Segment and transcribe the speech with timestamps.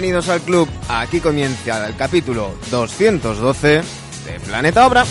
[0.00, 0.66] Bienvenidos al club.
[0.88, 5.04] Aquí comienza el capítulo 212 de Planeta Obra.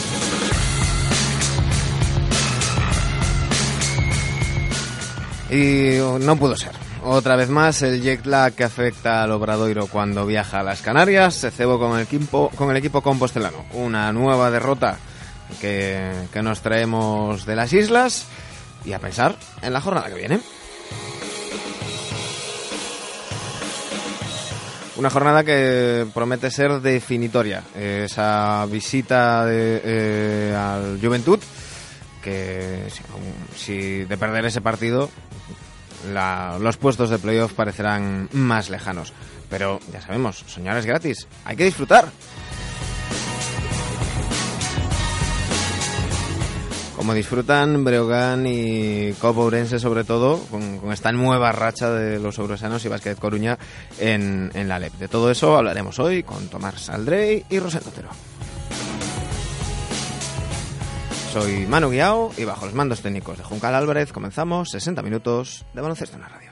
[5.51, 6.71] Y no pudo ser.
[7.03, 11.35] Otra vez más, el jet lag que afecta al Obradoiro cuando viaja a las Canarias
[11.35, 13.65] se cebó con el equipo, con el equipo compostelano.
[13.73, 14.97] Una nueva derrota
[15.61, 18.25] que, que nos traemos de las islas
[18.83, 20.39] y a pensar en la jornada que viene.
[24.99, 27.63] Una jornada que promete ser definitoria.
[27.73, 31.39] Esa visita de, eh, al Juventud,
[32.21, 32.87] que
[33.55, 35.09] si, de perder ese partido,
[36.13, 39.13] la, los puestos de playoff parecerán más lejanos.
[39.49, 41.29] Pero ya sabemos, soñar es gratis.
[41.45, 42.11] Hay que disfrutar.
[46.99, 52.83] Como disfrutan Breogán y Copa Ourense sobre todo con, esta nueva racha de los ouresanos
[52.83, 53.57] y Básquet Coruña
[54.01, 54.95] en, en la LEP.
[54.95, 58.09] De todo eso hablaremos hoy con Tomás Saldrey y Rosendo Otero.
[61.31, 65.79] Soy Manu Guiao y bajo los mandos técnicos de Juncal Álvarez comenzamos 60 minutos de
[65.79, 66.48] baloncesto en la radio.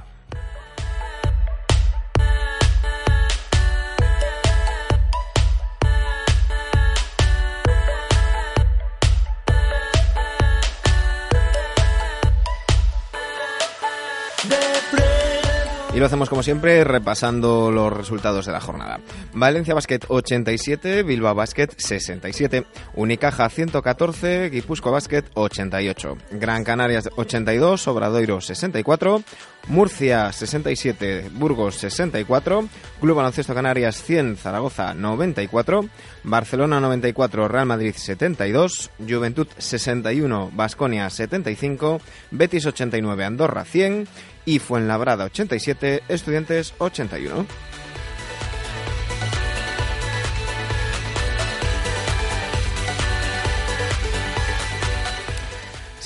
[15.97, 18.99] Y lo hacemos como siempre repasando los resultados de la jornada.
[19.33, 28.39] Valencia Basket 87, Bilbao Basket 67, Unicaja 114, Guipúzcoa Basket 88, Gran Canarias 82, Obradoiro
[28.39, 29.23] 64,
[29.69, 32.67] Murcia 67, Burgos 64,
[33.02, 35.86] Club Baloncesto Canarias 100, Zaragoza 94,
[36.23, 44.08] Barcelona 94, Real Madrid 72, Juventud 61, Basconia 75, Betis 89, Andorra 100
[44.47, 47.45] y Fuenlabrada 87, Estudiantes 81.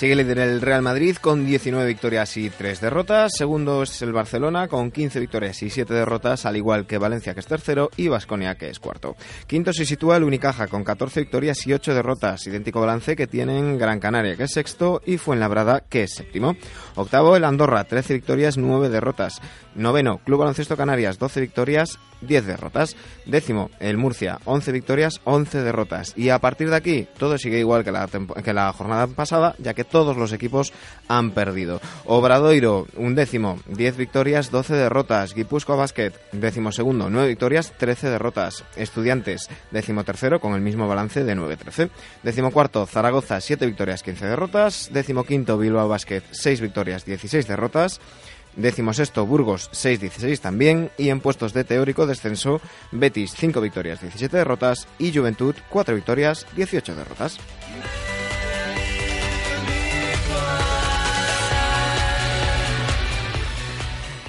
[0.02, 3.34] Sigue líder el Real Madrid con 19 victorias y 3 derrotas.
[3.38, 7.40] Segundo es el Barcelona con 15 victorias y 7 derrotas, al igual que Valencia, que
[7.40, 9.16] es tercero, y Vasconia, que es cuarto.
[9.46, 13.78] Quinto se sitúa el Unicaja con 14 victorias y 8 derrotas, idéntico balance que tienen
[13.78, 16.56] Gran Canaria, que es sexto, y Fuenlabrada, que es séptimo.
[16.96, 19.40] Octavo el Andorra, 13 victorias, 9 derrotas.
[19.76, 22.96] Noveno, Club Baloncesto Canarias, 12 victorias, 10 derrotas.
[23.26, 26.14] Décimo, el Murcia, 11 victorias, 11 derrotas.
[26.16, 29.74] Y a partir de aquí, todo sigue igual que la, que la jornada pasada, ya
[29.74, 30.74] que todos los equipos
[31.08, 31.82] han perdido.
[32.06, 35.34] Obradoiro, un décimo, 10 victorias, 12 derrotas.
[35.34, 38.64] Guipúzcoa Basket, décimo segundo, 9 victorias, 13 derrotas.
[38.76, 41.90] Estudiantes, décimo tercero, con el mismo balance de 9-13.
[42.24, 44.90] Décimo cuarto, Zaragoza, 7 victorias, 15 derrotas.
[44.92, 48.00] Décimo quinto, Bilbao Basket, 6 victorias, 16 derrotas.
[48.56, 50.92] Décimo sexto, Burgos 6-16 también.
[50.98, 54.88] Y en puestos de teórico descenso, Betis 5 victorias, 17 derrotas.
[55.00, 57.40] Y Juventud 4 victorias, 18 derrotas.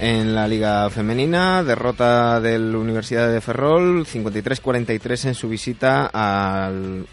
[0.03, 7.07] En la Liga Femenina, derrota del Universidad de Ferrol, 53-43 en su visita al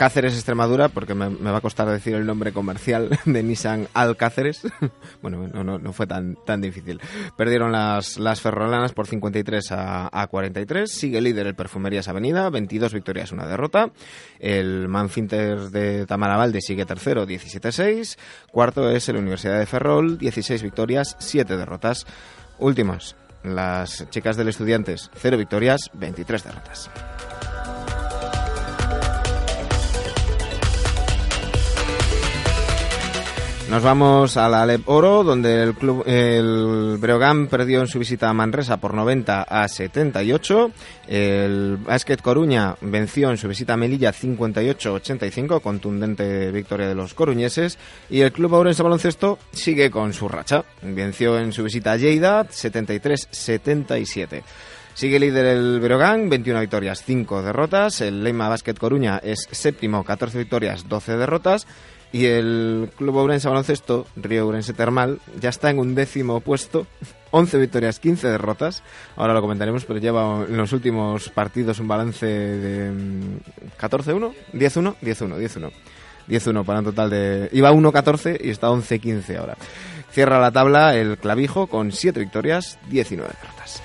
[0.00, 4.62] Cáceres Extremadura, porque me, va a costar decir el nombre comercial de Nissan Alcáceres.
[5.20, 6.98] bueno, no, fue tan, tan difícil.
[7.36, 10.90] Perdieron las, las ferrolanas por 53 a, a 43.
[10.90, 13.90] Sigue líder el Perfumerías Avenida, 22 victorias, una derrota.
[14.38, 18.16] El Manfinter de Tamaravalde sigue tercero, 17-6.
[18.50, 22.06] Cuarto es el Universidad de Ferrol, 16 victorias, 7 derrotas.
[22.58, 26.90] Últimos, las chicas del Estudiantes, 0 victorias, 23 derrotas.
[33.70, 38.28] Nos vamos a la Alep Oro, donde el club el Breogán perdió en su visita
[38.28, 40.72] a Manresa por 90 a 78.
[41.06, 47.78] El Basket Coruña venció en su visita a Melilla 58-85, contundente victoria de los coruñeses.
[48.10, 50.64] Y el club Ourense Baloncesto sigue con su racha.
[50.82, 54.42] Venció en su visita a Lleida 73-77.
[54.94, 58.00] Sigue líder el Breogán, 21 victorias, 5 derrotas.
[58.00, 61.68] El Leima Basket Coruña es séptimo, 14 victorias, 12 derrotas.
[62.12, 66.86] Y el Club Ourense Baloncesto, Río Ourense Termal, ya está en un décimo puesto,
[67.30, 68.82] 11 victorias, 15 derrotas.
[69.16, 72.92] Ahora lo comentaremos, pero lleva en los últimos partidos un balance de
[73.78, 75.70] 14-1, 10-1, 10-1, 10-1.
[76.28, 77.48] 10-1 para un total de...
[77.52, 79.56] Iba 1-14 y está 11-15 ahora.
[80.12, 83.82] Cierra la tabla el clavijo con 7 victorias, 19 derrotas.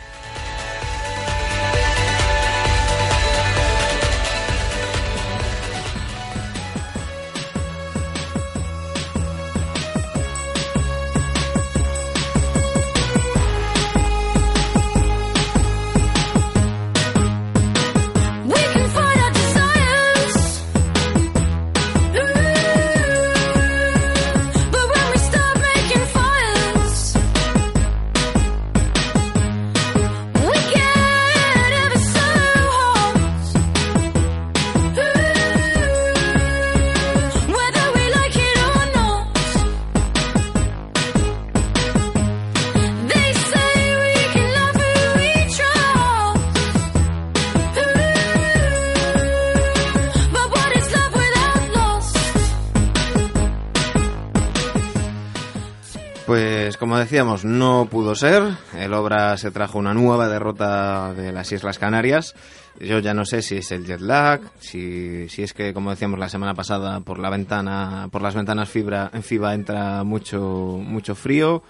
[57.15, 58.43] Decíamos, no pudo ser.
[58.77, 62.35] El Obra se trajo una nueva derrota de las Islas Canarias.
[62.77, 66.19] Yo ya no sé si es el jet lag, si, si es que, como decíamos
[66.19, 70.41] la semana pasada, por la ventana, por las ventanas fibra, en FIBA entra mucho,
[70.83, 71.63] mucho frío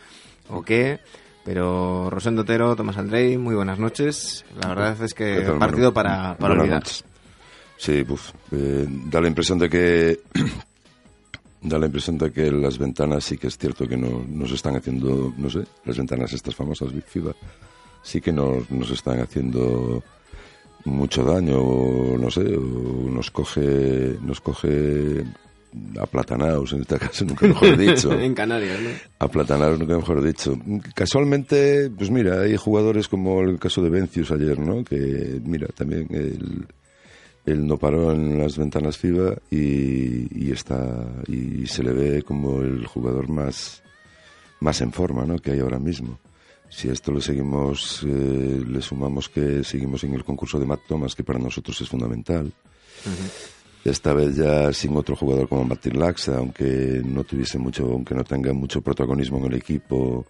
[0.49, 0.99] o qué.
[1.43, 4.45] Pero Rosendo Otero, Tomás Andrei, muy buenas noches.
[4.59, 6.81] La verdad es que partido para, para olvidar.
[7.77, 8.03] Sí,
[8.51, 10.21] eh, da la impresión de que
[11.65, 14.75] da la impresión de que las ventanas sí que es cierto que no, nos están
[14.75, 17.33] haciendo, no sé, las ventanas estas famosas Big FIBA
[18.03, 20.03] sí que nos, nos están haciendo
[20.85, 25.23] mucho daño, o no sé, o nos coge, nos coge
[25.99, 28.13] aplatanados, en este caso, nunca mejor dicho.
[28.13, 28.89] en Canarias, ¿no?
[29.19, 30.57] Aplatanados, nunca mejor dicho.
[30.93, 34.83] Casualmente, pues mira, hay jugadores como el caso de Vencius ayer, ¿no?
[34.83, 36.67] Que, mira, también el,
[37.45, 42.61] él no paró en las ventanas FIBA y, y, está, y se le ve como
[42.61, 43.83] el jugador más,
[44.59, 45.37] más en forma, ¿no?
[45.37, 46.19] Que hay ahora mismo.
[46.69, 50.81] Si a esto le seguimos, eh, le sumamos que seguimos en el concurso de Matt
[50.87, 52.51] Thomas, que para nosotros es fundamental.
[53.83, 58.23] Esta vez ya sin otro jugador como Martin Laxa, aunque no tuviese mucho, aunque no
[58.23, 60.25] tenga mucho protagonismo en el equipo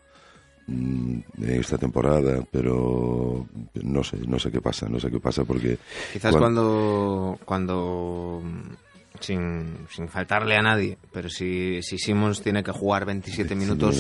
[1.42, 3.46] esta temporada, pero
[3.84, 5.78] no sé, no sé qué pasa, no sé qué pasa porque
[6.14, 8.42] quizás cuando cuando
[9.20, 13.96] sin, sin faltarle a nadie, pero si, si Simmons tiene que jugar 27 minutos.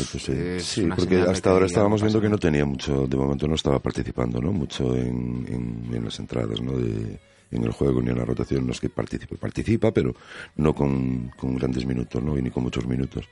[0.59, 4.39] sí, porque hasta ahora estábamos viendo que no tenía mucho, de momento no estaba participando
[4.41, 4.51] ¿no?
[4.51, 6.77] mucho en, en, las entradas ¿no?
[6.77, 7.19] de,
[7.51, 8.65] en el juego ni en la rotación.
[8.65, 10.13] No es que participe, participa, pero
[10.57, 12.37] no con, con grandes minutos ¿no?
[12.37, 13.27] y ni con muchos minutos.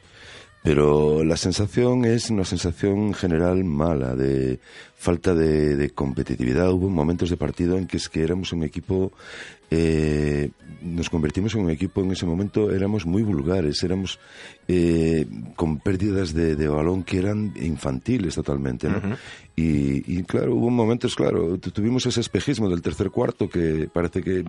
[0.63, 4.59] Pero la sensación es una sensación general mala, de
[4.95, 6.71] falta de, de, competitividad.
[6.71, 9.11] Hubo momentos de partido en que es que éramos un equipo
[9.75, 10.51] eh,
[10.83, 14.19] nos convertimos en un equipo en ese momento, éramos muy vulgares, éramos
[14.67, 15.25] eh,
[15.55, 19.01] con pérdidas de, balón que eran infantiles totalmente, ¿no?
[19.55, 24.45] y, claro, hubo momentos, claro, tuvimos ese espejismo del tercer cuarto que parece que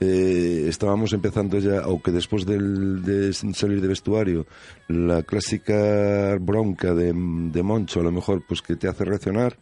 [0.00, 4.46] eh, estábamos empezando ya, aunque después del, de salir de vestuario,
[4.88, 9.56] la clásica bronca de, de Moncho, a lo mejor, pues que te hace reaccionar,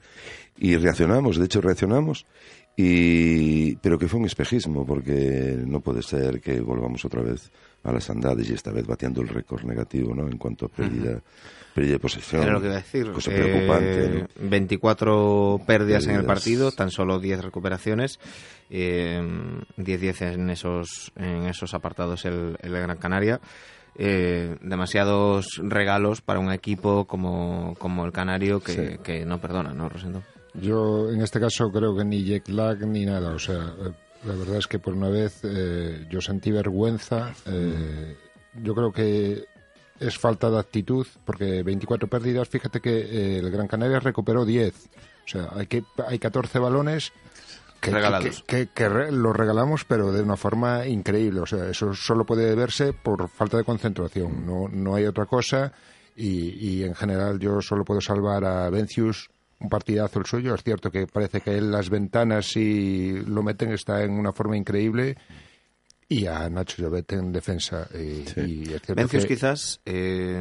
[0.58, 2.26] y reaccionamos, de hecho reaccionamos,
[2.78, 7.50] y, pero que fue un espejismo, porque no puede ser que volvamos otra vez
[7.82, 10.28] a las andades y esta vez bateando el récord negativo, ¿no?
[10.28, 11.22] En cuanto a pérdida,
[11.74, 12.42] pérdida de posesión.
[12.42, 13.10] Era lo que iba a decir.
[13.12, 18.18] Cosa preocupante, 24 pérdidas, en el partido, tan solo 10 recuperaciones.
[18.68, 23.40] 10-10 eh, en esos, en esos apartados el, el Gran Canaria.
[23.98, 29.88] Eh, demasiados regalos para un equipo como, como el Canario que, que no perdona, ¿no,
[29.88, 30.22] Rosendo?
[30.60, 33.30] Yo en este caso creo que ni jet lag ni nada.
[33.30, 33.92] O sea, eh,
[34.24, 37.34] la verdad es que por una vez eh, yo sentí vergüenza.
[37.46, 38.16] Eh,
[38.62, 39.44] yo creo que
[40.00, 42.48] es falta de actitud porque 24 pérdidas.
[42.48, 44.74] Fíjate que el Gran Canaria recuperó 10.
[44.74, 47.12] O sea, hay, que, hay 14 balones
[47.80, 47.92] que,
[48.46, 51.40] que, que, los regalamos, pero de una forma increíble.
[51.40, 54.46] O sea, eso solo puede verse por falta de concentración.
[54.46, 55.72] No, no hay otra cosa.
[56.14, 59.28] Y, y en general yo solo puedo salvar a Vencius
[59.60, 60.54] un partidazo el suyo.
[60.54, 64.56] Es cierto que parece que en las ventanas, si lo meten, está en una forma
[64.56, 65.16] increíble.
[66.08, 67.88] Y a Nacho Llobet en defensa.
[67.92, 68.22] Y,
[69.26, 70.40] quizás, eh,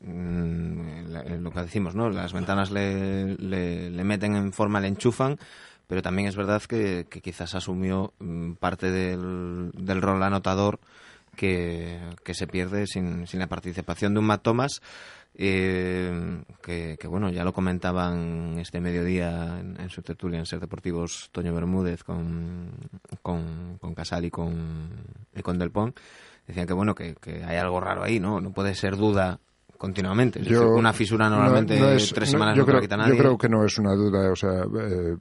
[0.00, 2.10] lo que decimos, ¿no?
[2.10, 5.38] Las ventanas le, le, meten en forma, le enchufan,
[5.86, 10.80] pero también es verdad que, quizás asumió mm, parte del, del rol anotador
[11.36, 14.82] que, que se pierde sin, sin la participación de un Matt Thomas
[15.34, 21.54] eh, que, bueno, ya lo comentaban este mediodía en, su tertulia en Ser Deportivos Toño
[21.54, 22.70] Bermúdez con,
[23.22, 24.90] con, con Casal y con,
[25.34, 25.98] y con Del Pont,
[26.46, 28.40] decían que bueno, que, hay algo raro ahí, ¿no?
[28.40, 29.40] No puede ser duda
[29.78, 30.40] continuamente.
[30.58, 31.78] una fisura normalmente
[32.14, 33.14] tres semanas no, creo, quita nadie.
[33.14, 35.16] Yo creo que no es una duda, o sea, eh,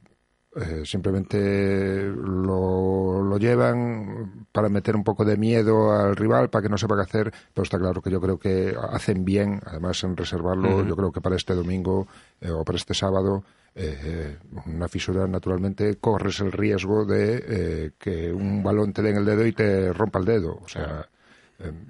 [0.60, 6.70] eh, simplemente lo, lo, llevan para meter un poco de miedo al rival, para que
[6.70, 10.18] no sepa qué hacer, pero está claro que yo creo que hacen bien, además en
[10.18, 12.08] reservarlo, yo creo que para este domingo
[12.42, 18.62] eh, o para este sábado, eh, una fisura naturalmente corres el riesgo de que un
[18.62, 20.60] balón te dé en el dedo y te rompa el dedo.
[20.62, 21.08] O sea,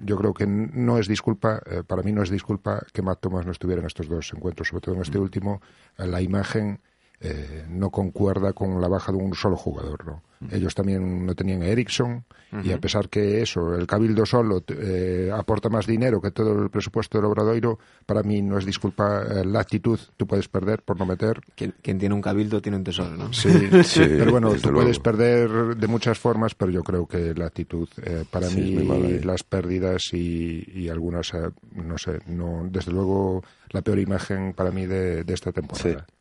[0.04, 3.52] yo creo que no es disculpa, para mí no es disculpa que Matt Thomas no
[3.52, 5.60] estuviera en estos dos encuentros, sobre todo en este último,
[5.96, 6.80] la imagen
[7.20, 10.22] eh, no concuerda con la baja de un solo jugador, ¿no?
[10.50, 12.24] Ellos también no tenían Ericsson
[12.64, 16.70] y a pesar que eso, el Cabildo solo eh, aporta más dinero que todo el
[16.70, 20.00] presupuesto del Obradoiro, para mí no es disculpa eh, la actitud.
[20.16, 21.42] Tú puedes perder por no meter.
[21.54, 23.32] Quien, tiene un Cabildo tiene un tesoro, ¿no?
[23.34, 23.50] Sí,
[23.84, 27.88] sí pero bueno, tú puedes perder de muchas formas, pero yo creo que la actitud,
[28.02, 28.76] eh, para mí,
[29.22, 31.32] las pérdidas y, y algunas,
[31.74, 36.06] no sé, no, desde luego la peor imagen para mí de, de esta temporada.
[36.08, 36.14] Sí,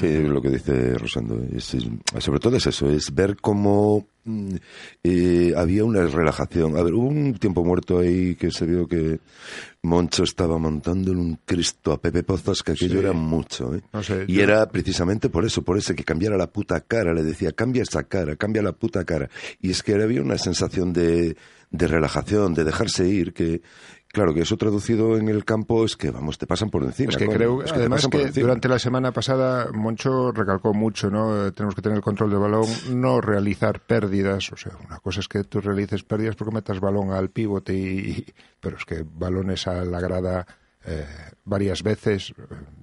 [0.00, 1.40] lo que dice Rosando.
[2.18, 4.54] sobre todo es eso, es ver cómo mm,
[5.04, 6.76] eh, había una relajación.
[6.76, 9.20] A ver, hubo un tiempo muerto ahí que se vio que
[9.82, 13.74] Moncho estaba montando en un Cristo a Pepe Pozas, que aquello era mucho.
[13.74, 13.82] ¿eh?
[14.26, 17.12] y era precisamente por eso, por ese que cambiara la puta cara.
[17.12, 19.28] Le decía, cambia esa cara, cambia la puta cara.
[19.60, 21.36] Y es que había una sensación de,
[21.70, 23.60] de relajación, de dejarse ir, que,
[24.12, 27.10] Claro, que eso traducido en el campo es que, vamos, te pasan por encima.
[27.10, 31.50] Es que creo, además que durante la semana pasada Moncho recalcó mucho, ¿no?
[31.52, 34.52] Tenemos que tener el control del balón, no realizar pérdidas.
[34.52, 38.26] O sea, una cosa es que tú realices pérdidas porque metas balón al pivote, y,
[38.60, 40.46] pero es que balones a la grada
[40.84, 41.06] eh,
[41.44, 42.32] varias veces.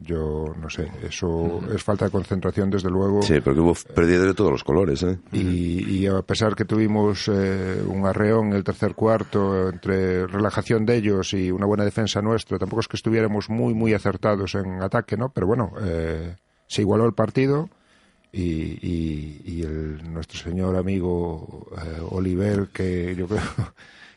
[0.02, 3.22] Yo no sé, eso es falta de concentración, desde luego.
[3.22, 5.04] Sí, porque hubo pérdidas de todos los colores.
[5.04, 5.20] ¿eh?
[5.32, 10.96] Y, a pesar que tuvimos eh, un arreón en el tercer cuarto entre relajación de
[10.96, 15.18] ellos y una buena defensa nuestra, tampoco es que estuviéramos muy, muy acertados en ataque,
[15.18, 15.30] ¿no?
[15.30, 16.36] Pero bueno, eh,
[16.68, 17.70] se igualó el partido.
[18.32, 18.78] Y,
[19.44, 21.68] y, el, nuestro señor amigo
[22.12, 23.42] Oliver, que yo creo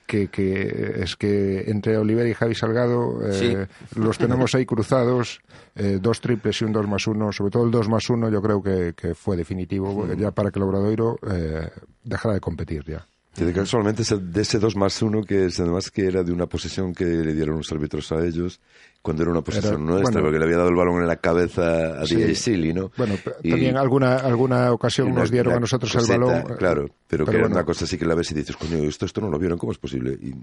[0.07, 3.67] que, es que entre Oliver y Javi Salgado eh,
[3.97, 5.41] los tenemos ahí cruzados,
[5.75, 8.43] eh, dos triples y un 2 más 1, sobre todo el 2 más 1 yo
[8.43, 11.69] creo que, fue definitivo, ya para que el Obradoiro eh,
[12.05, 13.07] dejara de competir ya.
[13.35, 16.93] Que casualmente de ese 2 más 1 que es además que era de una posesión
[16.93, 18.61] que le dieron los árbitros a ellos
[19.03, 22.07] cuando era una posición nuestra, porque le había dado el balón en la cabeza a
[22.07, 22.93] sí, Silly, ¿no?
[22.97, 26.45] Bueno, también alguna alguna ocasión nos dieron a nosotros el balón.
[26.57, 29.21] Claro, pero, que era una cosa así que la ves y dices, coño, esto, esto
[29.21, 30.17] no lo vieron, ¿cómo es posible?
[30.23, 30.35] Y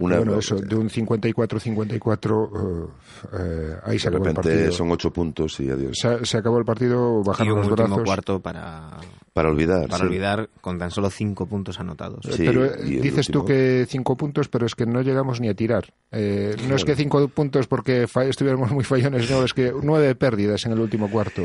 [0.00, 2.90] una, bueno, eso, de un 54-54, uh,
[3.38, 4.72] eh, ahí se acabó el partido.
[4.72, 5.98] son ocho puntos y adiós.
[6.22, 8.02] Se, acabó el partido bajando los brazos.
[8.04, 8.98] cuarto para...
[9.36, 9.86] Para olvidar.
[9.86, 12.24] Para olvidar con tan solo cinco puntos anotados.
[12.38, 15.92] pero eh, dices tú que cinco puntos, pero es que no llegamos ni a tirar.
[16.10, 20.66] Eh, no es que cinco puntos porque estuviéramos muy fallones, no, es que nueve pérdidas
[20.66, 21.42] en el último cuarto.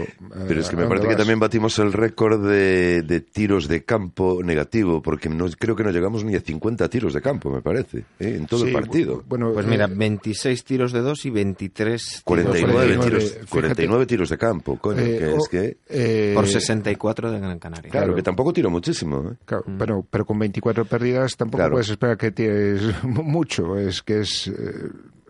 [0.47, 4.41] Pero es que me parece que también batimos el récord de, de, tiros de campo
[4.43, 7.99] negativo, porque no, creo que no llegamos ni a 50 tiros de campo, me parece.
[8.19, 8.35] ¿eh?
[8.37, 9.23] en todo el partido.
[9.27, 14.37] Bueno, pues mira, 26 eh, tiros de dos y 23 49 tiros, 49 tiros de
[14.37, 16.33] campo, coño, eh, que es que...
[16.33, 17.91] por 64 de Gran Canaria.
[17.91, 19.35] Claro, que tampoco tiro muchísimo.
[19.45, 19.77] Claro, mm.
[19.77, 23.77] pero, pero con 24 pérdidas tampoco puedes esperar que tires mucho.
[23.77, 24.51] Es que es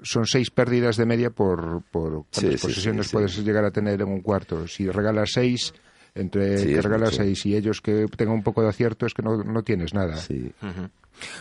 [0.01, 4.21] son seis pérdidas de media por, por cuántas posesiones puedes llegar a tener en un
[4.21, 4.67] cuarto.
[4.67, 5.73] Si regalas seis,
[6.15, 9.43] entre que regalas seis y ellos que tengan un poco de acierto, es que no,
[9.43, 10.17] no tienes nada.
[10.17, 10.51] Sí.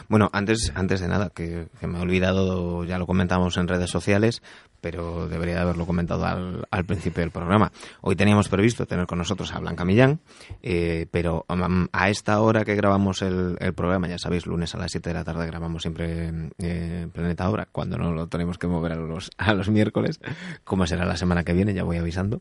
[0.08, 4.42] Bueno, antes, antes de nada, que, me he olvidado, ya lo comentamos en redes sociales,
[4.80, 7.72] pero debería de haberlo comentado al, al principio del programa.
[8.00, 10.20] Hoy teníamos previsto tener con nosotros a Blanca Millán,
[10.62, 14.90] eh, pero um, a esta hora que grabamos el, programa, ya sabéis, lunes a las
[14.92, 18.92] 7 de la tarde grabamos siempre eh, Planeta Hora, cuando no lo tenemos que mover
[18.92, 20.20] a los, a los miércoles,
[20.64, 22.40] como será la semana que viene, ya voy avisando.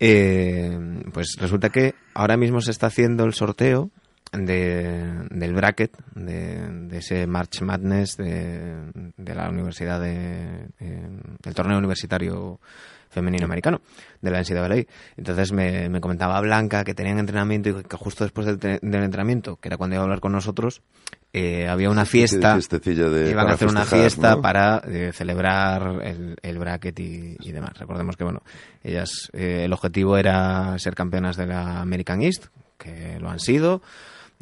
[0.00, 3.90] Eh, pues resulta que ahora mismo se está haciendo el sorteo
[4.36, 11.08] de, del bracket, de, ese March Madness de, de la universidad de, eh,
[11.42, 12.60] del torneo universitario
[13.14, 13.80] femenino americano
[14.20, 14.84] de la NCAA.
[15.16, 19.56] Entonces me, me, comentaba Blanca que tenían entrenamiento y que justo después del, del entrenamiento,
[19.56, 20.82] que era cuando iba a hablar con nosotros,
[21.32, 26.58] eh, había una fiesta, de, iban a hacer una fiesta para eh, celebrar el, el
[26.58, 27.72] bracket y, y, demás.
[27.78, 28.42] Recordemos que bueno,
[28.82, 32.46] ellas eh, el objetivo era ser campeonas de la American East,
[32.78, 33.82] que lo han sido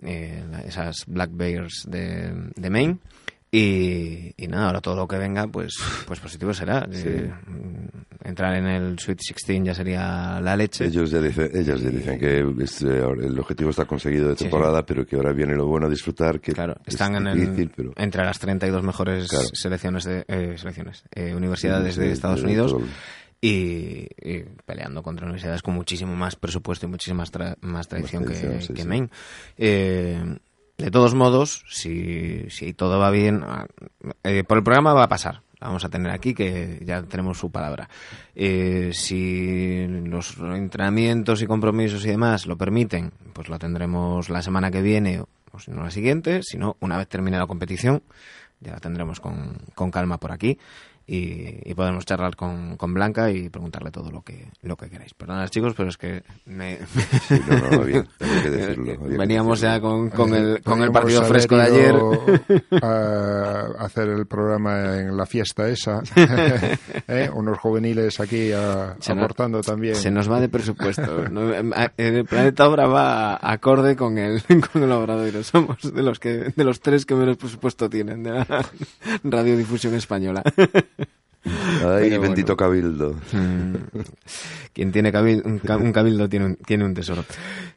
[0.05, 2.99] eh, esas Black Bears de, de Maine.
[3.55, 5.75] Y, nada, ahora todo lo que venga, pues,
[6.07, 6.89] pues positivo será.
[6.91, 7.31] Eh,
[8.25, 10.87] entrar en el Sweet 16 ya sería la leche.
[10.87, 15.05] Ellos ya dicen, ellas ya dicen que eh, el objetivo está conseguido de temporada, pero
[15.05, 16.41] que ahora viene lo bueno a disfrutar.
[16.41, 20.25] Que claro, están en entre las 32 mejores selecciones de
[20.57, 22.75] selecciones universidades de Estados Unidos
[23.45, 24.07] y,
[24.65, 27.25] peleando contra universidades con muchísimo más presupuesto y muchísima
[27.61, 29.11] más, tradición que, Maine.
[29.59, 30.39] Eh,
[30.79, 33.67] de todos modos, si, si todo va bien, ah,
[34.23, 35.43] eh, por el programa va a pasar.
[35.61, 37.89] vamos a tener aquí, que ya tenemos su palabra.
[38.35, 44.71] Eh, si los entrenamientos y compromisos y demás lo permiten, pues lo tendremos la semana
[44.71, 48.03] que viene o si no la siguiente, si no, una vez termine la competición,
[48.61, 50.59] ya la tendremos con, con calma por aquí
[51.07, 55.15] y, podemos charlar con, con, Blanca y preguntarle todo lo que lo que queráis.
[55.15, 56.79] Perdonad chicos, pero es que me...
[59.19, 61.95] veníamos ya con, con el, con el partido fresco de ayer.
[62.83, 66.03] A hacer el programa en la fiesta esa.
[67.09, 67.31] ¿Eh?
[67.35, 69.97] Unos juveniles aquí aportando también.
[69.97, 71.25] Se nos va de presupuesto.
[71.97, 74.43] el planeta ahora va acorde con el,
[74.73, 75.43] con el Obradoiro.
[75.43, 78.47] Somos de los, que, de los tres que menos presupuesto tienen de la
[79.25, 80.43] radiodifusión española.
[81.45, 83.15] Ay, bendito cabildo.
[83.33, 83.75] Mm.
[84.73, 85.11] quien tiene
[85.45, 87.25] un, cabildo tiene un, tiene un tesoro.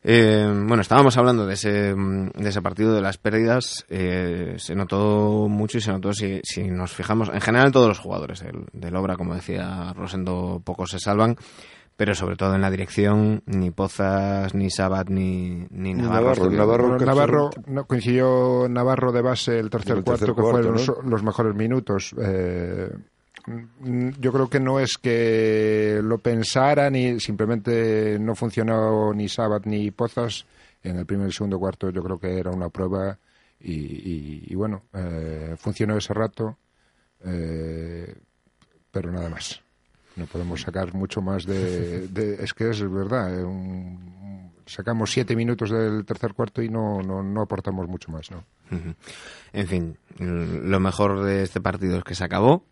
[0.04, 3.86] Eh, bueno, estábamos hablando de ese, de ese partido de las pérdidas.
[3.90, 8.00] Eh, se notó mucho y se notó, si, si nos fijamos, en general todos los
[8.00, 11.38] jugadores del, del Obra, como decía Rosendo, pocos se salvan
[11.98, 16.50] pero sobre todo en la dirección, ni Pozas, ni Sabat, ni, ni Navarro.
[16.50, 22.14] Navarro, Navarro, no, coincidió Navarro de base el tercer, cuarto, que fueron los, mejores minutos.
[22.22, 22.90] Eh,
[23.48, 29.92] yo creo que no es que lo pensara ni simplemente no funcionó ni Sabat ni
[29.92, 30.46] Pozas.
[30.84, 33.18] En el primer y segundo cuarto yo creo que era una prueba
[33.60, 36.58] y, bueno eh, funcionó ese rato
[37.24, 38.16] eh,
[38.92, 39.62] pero nada más.
[40.16, 43.98] No podemos sacar mucho más de, es que es verdad eh,
[44.66, 48.44] sacamos siete minutos del tercer cuarto y no, no, no aportamos mucho más no
[49.52, 52.64] en fin lo mejor de este partido es que se acabó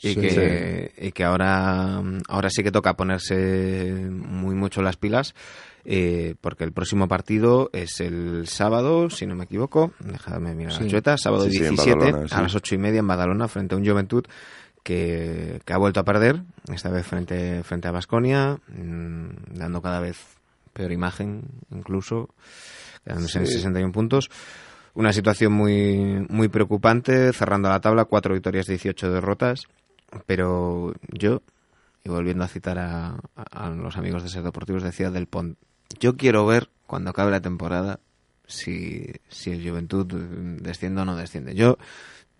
[0.00, 5.34] y, que, y que ahora, ahora sí que toca ponerse muy mucho las pilas.
[5.90, 10.86] Eh, porque el próximo partido es el sábado, si no me equivoco, déjame mirar la
[10.86, 14.26] chueta, sábado 17 a las ocho y media en Badalona frente a un Juventud
[14.82, 20.00] que, que ha vuelto a perder, esta vez frente, frente a Basconia, mm, dando cada
[20.00, 20.18] vez
[20.74, 22.28] peor imagen incluso,
[23.04, 24.30] quedándose en 61 puntos.
[24.94, 29.68] Una situación muy, muy preocupante, cerrando la tabla, cuatro victorias, 18 derrotas.
[30.26, 31.42] Pero yo,
[32.04, 33.20] y volviendo a citar a,
[33.70, 35.58] los amigos de Ser Deportivos, decía del Pont,
[36.00, 38.00] yo quiero ver cuando acabe la temporada
[38.46, 40.06] si, si el Juventud
[40.60, 41.54] desciende o no desciende.
[41.54, 41.78] Yo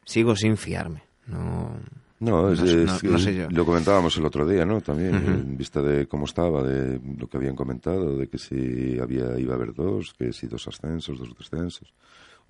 [0.05, 1.03] sigo sin fiarme.
[1.27, 1.77] No,
[2.21, 3.49] no, sé yo.
[3.51, 4.81] lo comentábamos el otro día, ¿no?
[4.81, 9.39] También, en vista de cómo estaba, de lo que habían comentado, de que si había
[9.39, 11.93] iba a haber dos, que si dos ascensos, dos descensos,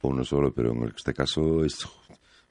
[0.00, 1.86] o uno solo, pero en este caso es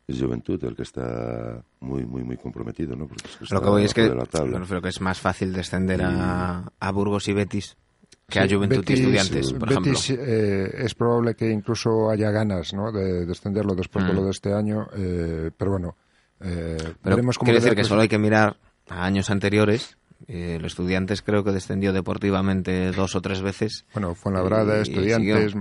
[0.07, 3.07] es Juventud el que está muy, muy, muy comprometido, ¿no?
[3.07, 6.71] Porque es que Lo que voy es que, creo que es más fácil descender a,
[6.79, 7.75] a, Burgos y Betis
[8.29, 12.91] que a Juventud y Estudiantes, por Betis, eh, es probable que incluso haya ganas, ¿no?
[12.91, 14.25] De descenderlo después de lo mm.
[14.25, 15.97] de este año, eh, pero bueno,
[16.41, 17.47] eh, pero veremos cómo...
[17.47, 18.57] Quiere decir que solo hay que mirar
[18.89, 19.96] a años anteriores
[20.27, 23.85] el Estudiantes creo que descendió deportivamente dos o tres veces.
[23.93, 25.53] Bueno, fue Fuenlabrada, Estudiantes,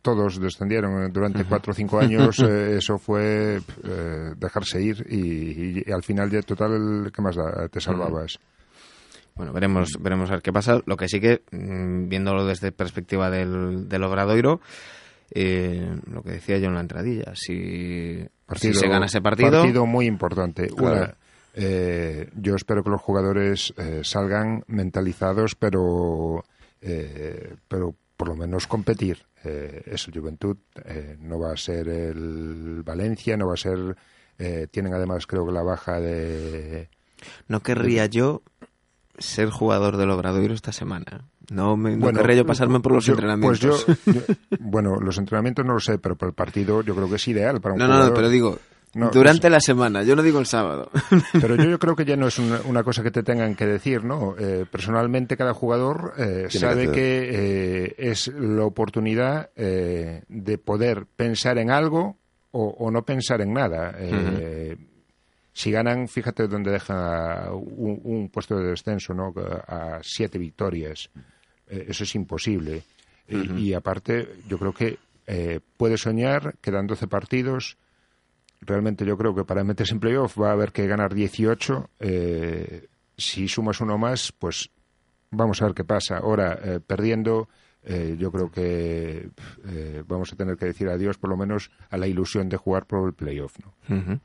[0.00, 2.36] todos descendieron durante cuatro o cinco años.
[2.52, 7.68] Eh, eso fue eh, dejarse ir y, al final, ya total, ¿qué más da?
[7.68, 8.38] Te salvabas.
[9.34, 10.80] Bueno, veremos, veremos a ver qué pasa.
[10.84, 14.60] Lo que sí que, mm, viéndolo desde perspectiva del, del Obradoiro,
[15.34, 19.62] eh, lo que decía yo en la entradilla, si, se gana ese partido...
[19.62, 20.68] Partido muy importante.
[20.76, 21.14] Una,
[21.54, 26.44] eh, yo espero que los jugadores eh, salgan mentalizados, pero,
[26.80, 29.18] eh, pero por lo menos competir.
[29.44, 30.56] es el Juventud,
[31.18, 33.96] no va a ser el Valencia, no va a ser.
[34.70, 36.88] tienen además, creo que la baja de.
[37.48, 38.42] No querría yo
[39.18, 41.24] ser jugador del Obradoiro esta semana.
[41.50, 43.84] No, me, no querría yo pasarme por los entrenamientos.
[43.84, 44.22] Pues yo,
[44.60, 47.60] bueno, los entrenamientos no lo sé, pero para el partido yo creo que es ideal
[47.60, 48.58] para un no, No, no, pero digo,
[48.94, 50.90] durante la semana, yo no digo el sábado.
[51.32, 54.34] Pero yo, creo que ya no es una, cosa que te tengan que decir, ¿no?
[54.38, 57.30] Eh, personalmente, cada jugador eh, sabe que,
[57.86, 62.18] eh, es la oportunidad de poder pensar en algo
[62.50, 63.96] o, no pensar en nada.
[65.54, 69.32] Si ganan, fíjate dónde deja un, puesto de descenso, ¿no?
[69.68, 71.08] A siete victorias.
[71.66, 72.82] eso es imposible.
[73.28, 74.98] y, aparte, yo creo que
[75.78, 77.78] puede soñar, quedan 12 partidos
[78.64, 81.90] realmente yo creo que para meterse en playoff va a haber que ganar 18.
[82.00, 84.70] Eh, si sumas uno más, pues
[85.30, 86.18] vamos a ver qué pasa.
[86.18, 87.48] Ahora, eh, perdiendo,
[87.82, 89.30] eh, yo creo que
[90.06, 93.06] vamos a tener que decir adiós, por lo menos, a la ilusión de jugar por
[93.06, 93.56] el playoff.
[93.58, 94.20] ¿no?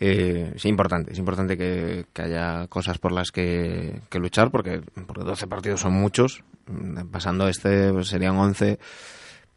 [0.00, 5.80] es importante, es importante que, haya cosas por las que, luchar, porque, porque 12 partidos
[5.80, 6.42] son muchos.
[7.10, 8.78] Pasando este, pues serían 11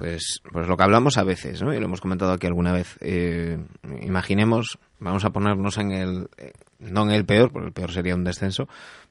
[0.01, 1.75] pues, pues lo que hablamos a veces, ¿no?
[1.75, 2.97] y lo hemos comentado aquí alguna vez.
[3.01, 3.59] Eh,
[4.01, 8.15] imaginemos, vamos a ponernos en el, eh, no en el peor, porque el peor sería
[8.15, 8.67] un descenso,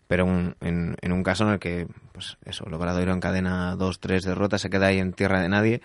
[0.09, 4.01] pero en, en, un caso en el que, pues eso, logrado ir en cadena dos,
[4.01, 5.81] tres derrotas, se queda ahí en tierra de nadie.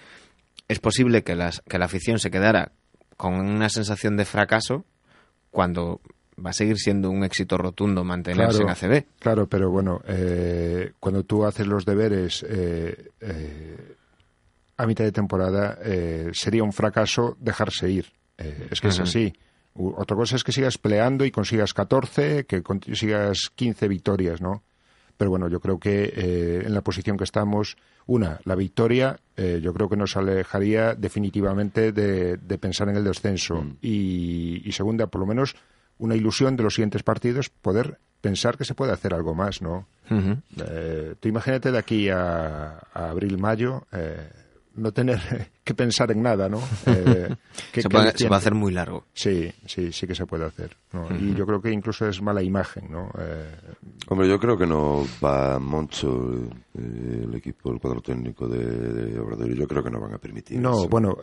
[0.67, 2.71] Es posible que, las, que la afición se quedara
[3.15, 4.85] con una sensación de fracaso
[5.51, 6.01] cuando
[6.43, 9.05] va a seguir siendo un éxito rotundo mantenerse en ACB.
[9.19, 10.01] Claro, pero bueno,
[10.99, 12.43] cuando tú haces los deberes
[14.77, 15.77] a mitad de temporada,
[16.33, 18.11] sería un fracaso dejarse ir.
[18.37, 19.33] es que es así.
[19.77, 24.63] Otra cosa es que sigas peleando y consigas 14, que consigas 15 victorias, ¿no?
[25.17, 29.59] Pero bueno, yo creo que eh, en la posición que estamos, una, la victoria, eh,
[29.61, 33.61] yo creo que nos alejaría definitivamente de, pensar en el descenso.
[33.61, 33.77] Mm.
[33.81, 35.55] Y, segunda, por lo menos,
[35.97, 39.87] una ilusión de los siguientes partidos, poder pensar que se puede hacer algo más, ¿no?
[40.09, 43.85] Eh, tú imagínate de aquí a, a abril, mayo
[44.75, 45.19] no tener
[45.63, 46.61] que pensar en nada, ¿no?
[46.87, 47.35] Eh,
[47.73, 49.05] se, puede, hacer muy largo.
[49.13, 50.77] Sí, sí, sí que se puede hacer.
[51.19, 53.09] Y yo creo que incluso es mala imagen, ¿no?
[53.19, 53.51] Eh,
[54.07, 56.33] Hombre, yo creo que no va mucho
[56.73, 59.55] eh, el equipo, el cuadro técnico de, Obradoiro.
[59.55, 60.59] Yo creo que no van a permitir.
[60.59, 61.17] No, bueno,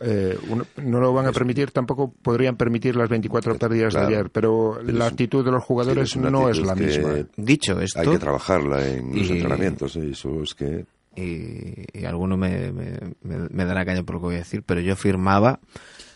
[0.83, 1.71] no lo van a permitir.
[1.71, 6.49] Tampoco podrían permitir las 24 pérdidas de ayer, pero, la actitud de los jugadores no
[6.49, 7.25] es la misma.
[7.35, 9.95] Dicho esto, hay que trabajarla en los entrenamientos.
[9.95, 14.63] Eso es que y, alguno me, me, dará caña por lo que voy a decir,
[14.65, 15.59] pero yo firmaba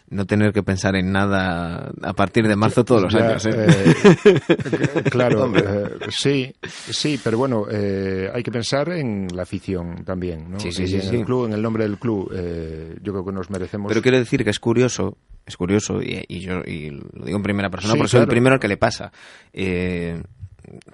[0.09, 3.45] no tener que pensar en nada a partir de marzo todos los años.
[3.45, 3.93] ¿eh?
[4.25, 10.59] Eh, claro, eh, sí, sí, pero bueno, hay que pensar en la afición también, ¿no?
[10.59, 13.49] Sí, sí, sí, en el club, en el nombre del club, yo creo que nos
[13.49, 13.89] merecemos.
[13.89, 17.69] Pero quiero decir que es curioso, es curioso y, yo y lo digo en primera
[17.69, 19.11] persona porque soy el primero al que le pasa.
[19.53, 20.21] Eh,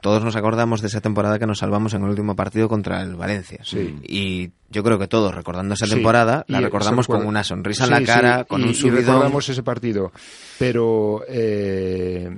[0.02, 3.16] todos nos acordamos de esa temporada que nos salvamos en el último partido contra el
[3.16, 3.60] Valencia.
[4.04, 8.04] Y yo creo que todos, recordando esa temporada, la recordamos con una sonrisa en la
[8.04, 8.98] cara, con un subidón.
[8.98, 10.12] Y recordamos ese partido.
[10.60, 11.24] Pero...
[11.28, 12.30] Eh,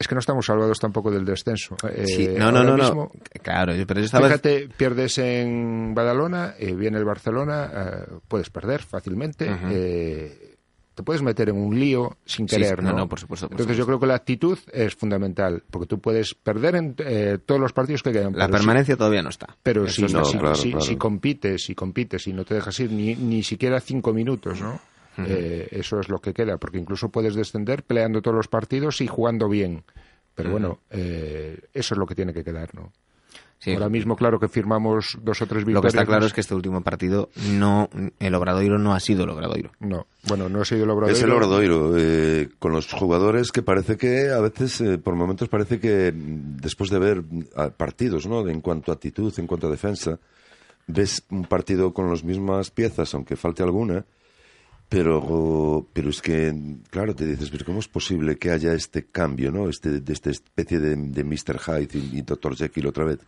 [0.00, 1.76] es que no estamos salvados tampoco del descenso.
[1.92, 3.10] Eh, no, no, no,
[3.42, 9.50] Claro, pero Fíjate, pierdes en Badalona, eh, viene el Barcelona, puedes perder fácilmente
[10.98, 12.92] te puedes meter en un lío sin querer, ¿no?
[12.92, 13.46] No, por supuesto.
[13.48, 17.60] Entonces yo creo que la actitud es fundamental, porque tú puedes perder en eh, todos
[17.60, 18.32] los partidos que quedan.
[18.36, 19.46] La permanencia todavía no está.
[19.62, 24.12] Pero si, si, compites, si compites y no te dejas ir ni, ni siquiera cinco
[24.12, 24.80] minutos, ¿no?
[25.18, 29.06] Eh, eso es lo que queda, porque incluso puedes descender peleando todos los partidos y
[29.06, 29.84] jugando bien.
[30.34, 32.92] Pero bueno, eh, eso es lo que tiene que quedar, ¿no?
[33.66, 35.74] Ahora mismo, claro que firmamos dos o tres victorias.
[35.74, 37.90] Lo que está claro es que este último partido, no
[38.20, 39.72] el Obradoiro no ha sido el Obradoiro.
[39.80, 41.16] No, bueno, no ha sido el Obradoiro.
[41.16, 45.48] Es el Obradoiro, eh, con los jugadores que parece que a veces, eh, por momentos
[45.48, 47.24] parece que después de ver
[47.76, 48.46] partidos, ¿no?
[48.48, 50.18] En cuanto a actitud, en cuanto a defensa,
[50.86, 54.04] ves un partido con las mismas piezas, aunque falte alguna,
[54.88, 56.54] pero, pero es que,
[56.90, 59.68] claro, te dices, pero ¿cómo es posible que haya este cambio, ¿no?
[59.68, 61.58] Este, de esta especie de, de Mr.
[61.58, 62.56] Hyde y, y Dr.
[62.56, 63.18] Jekyll otra vez.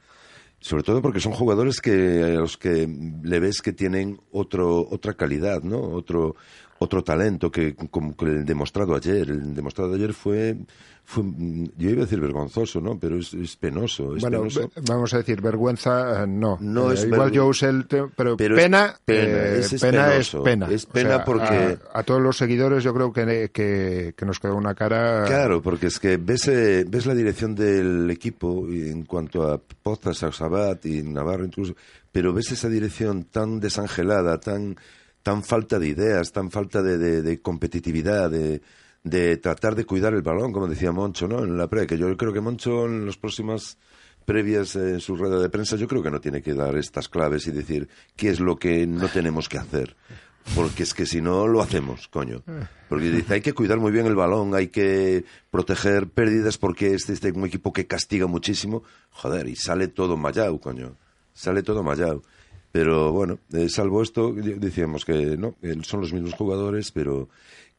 [0.61, 2.87] Sobre todo porque son jugadores que a los que
[3.23, 5.81] le ves que tienen otro, otra calidad, ¿no?
[5.81, 6.37] Otro,
[6.83, 9.31] otro talento que, como el demostrado ayer.
[9.31, 10.57] El demostrado ayer fue
[11.77, 12.99] yo iba a decir vergonzoso, ¿no?
[12.99, 14.14] Pero es, penoso.
[14.21, 14.45] bueno,
[14.87, 16.57] vamos a decir vergüenza, eh, no.
[16.61, 20.71] No eh, igual yo usé el pero, pena, eh, es, pena es pena.
[20.71, 25.25] Es pena porque a, todos los seguidores yo creo que, que, nos quedó una cara.
[25.25, 30.31] Claro, porque es que ves ves la dirección del equipo en cuanto a Pozas, a
[30.31, 31.75] Sabat y Navarro incluso,
[32.12, 34.77] pero ves esa dirección tan desangelada, tan
[35.31, 40.53] tan falta de ideas, tan falta de, de competitividad, de tratar de cuidar el balón,
[40.53, 41.45] como decía Moncho, ¿no?
[41.45, 43.79] En la pre, que yo creo que Moncho en las próximas
[44.25, 47.47] previas en su rueda de prensa, yo creo que no tiene que dar estas claves
[47.47, 49.95] y decir qué es lo que no tenemos que hacer.
[50.57, 52.43] Porque es que si no, lo hacemos, coño.
[52.88, 57.12] Porque dice, hay que cuidar muy bien el balón, hay que proteger pérdidas porque este
[57.12, 58.83] es un equipo que castiga muchísimo.
[59.11, 60.97] Joder, y sale todo mallado, coño.
[61.35, 62.23] Sale todo mallado.
[62.73, 67.29] Pero bueno, eh, salvo esto, decíamos que no, son los mismos jugadores, pero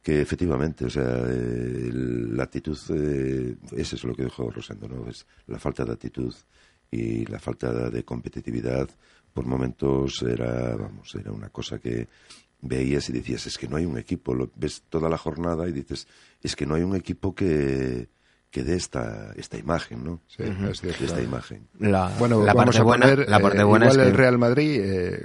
[0.02, 5.08] que efectivamente, o sea, la actitud, eh, ese es lo que dijo Rosendo, ¿no?
[5.08, 6.34] Es la falta de actitud
[6.90, 8.88] y la falta de competitividad,
[9.32, 12.08] por momentos era, vamos, era una cosa que
[12.60, 15.72] veías y decías, es que no hay un equipo, lo, ves toda la jornada y
[15.72, 16.06] dices,
[16.42, 18.08] es que no hay un equipo que,
[18.52, 20.20] que dé esta, esta imagen, ¿no?
[20.28, 21.66] Sí, es cierto, esta imagen.
[22.18, 24.02] bueno, la parte buena, la parte eh, buena es que...
[24.02, 25.24] el Real Madrid, eh,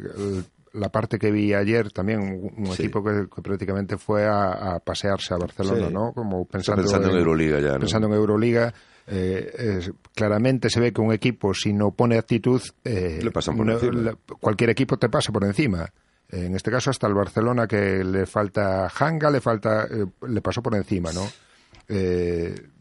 [0.74, 5.90] la parte que vi ayer también, un, equipo que, prácticamente fue a, pasearse a Barcelona,
[5.90, 6.14] ¿no?
[6.14, 8.74] Como pensando, en, Euroliga ya, Pensando en Euroliga.
[9.10, 14.98] Eh, claramente se ve que un equipo, si no pone actitud, eh, Le cualquier equipo
[14.98, 15.88] te pasa por encima.
[16.30, 20.62] En este caso, hasta el Barcelona, que le falta Hanga, le falta, eh, le pasó
[20.62, 21.26] por encima, ¿no?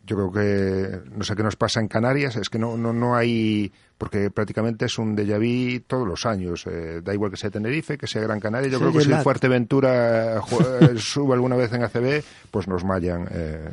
[0.07, 3.17] Yo creo que no sé qué nos pasa en Canarias, es que no, no, no
[3.17, 7.51] hay, porque prácticamente es un déjà vu todos los años, eh, da igual que sea
[7.51, 10.37] Tenerife, que sea Gran Canaria, yo creo que si Fuerteventura
[10.81, 13.29] eh, sube alguna vez en ACB, pues nos mallan.
[13.33, 13.69] Eh,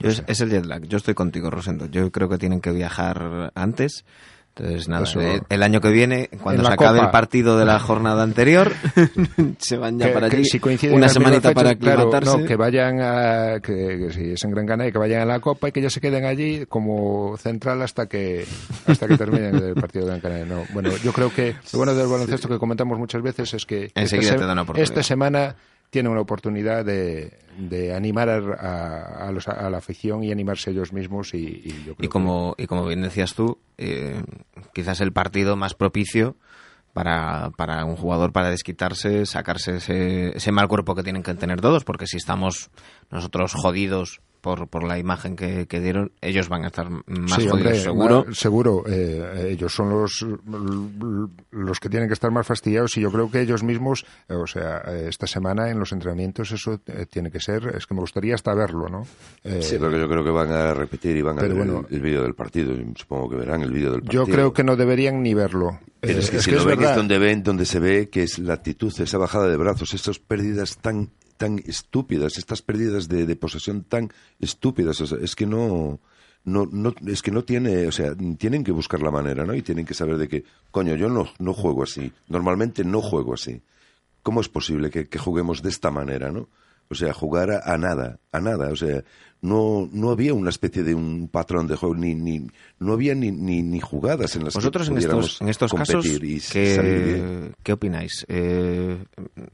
[0.00, 0.82] es, el jet lag.
[0.86, 1.86] Yo estoy contigo, Rosendo.
[1.86, 4.04] Yo creo que tienen que viajar antes.
[4.54, 8.22] Entonces, nada, eh, el, año que viene, cuando se acabe el partido de la jornada
[8.22, 8.70] anterior,
[9.58, 10.42] se van ya para allí.
[10.90, 12.38] una semanita para aclimatarse.
[12.38, 15.68] no, que vayan a, que, si es en Gran Canaria, que vayan a la Copa
[15.68, 18.44] y que ya se queden allí como central hasta que
[18.86, 20.44] hasta que terminen el partido de Gran Canaria.
[20.44, 23.90] No, bueno, yo creo que lo bueno del baloncesto que comentamos muchas veces es que
[23.94, 25.56] esta semana
[25.92, 31.34] tiene una oportunidad de, de animar a, a, la afición y animarse ellos mismos.
[31.34, 34.22] Y, y, como, y como bien decías tú, eh,
[34.72, 36.34] quizás el partido más propicio
[36.94, 41.60] para, para un jugador para desquitarse, sacarse ese, ese mal cuerpo que tienen que tener
[41.60, 42.70] todos, porque si estamos
[43.10, 48.26] nosotros jodidos por, por la imagen que, dieron, ellos van a estar más jodidos, seguro.
[48.34, 50.26] seguro, eh, ellos son los,
[51.50, 54.46] los que tienen que estar más fastidiados y yo creo que ellos mismos, eh, o
[54.46, 54.78] sea,
[55.08, 58.52] esta semana en los entrenamientos eso eh, tiene que ser, es que me gustaría hasta
[58.52, 59.06] verlo, ¿no?
[59.60, 61.52] sí, porque yo creo que van a repetir y van a ver
[61.88, 64.26] el, vídeo del partido, supongo que verán el vídeo del partido.
[64.26, 65.78] Yo creo que no deberían ni verlo.
[66.02, 68.54] Pero es que si lo ven es donde ven, donde se ve que es la
[68.54, 74.10] actitud, esa bajada de brazos, esas pérdidas tan tan estúpidas, estas pérdidas de, posesión tan
[74.38, 76.00] estúpidas, es que no,
[76.44, 79.54] no, no, es que no tiene, o sea, tienen que buscar la manera, ¿no?
[79.54, 83.34] Y tienen que saber de que, coño, yo no, no juego así, normalmente no juego
[83.34, 83.62] así.
[84.22, 86.48] ¿Cómo es posible que, que juguemos de esta manera, no?
[86.92, 88.70] O sea, jugar a, nada, a nada.
[88.70, 89.02] O sea,
[89.42, 92.46] no, no había una especie de un patrón de juego, ni, ni
[92.78, 96.06] no había ni, ni, jugadas en las ¿Vosotros que en estos, en estos casos,
[96.52, 98.24] ¿qué, ¿qué opináis?
[98.28, 99.04] Eh,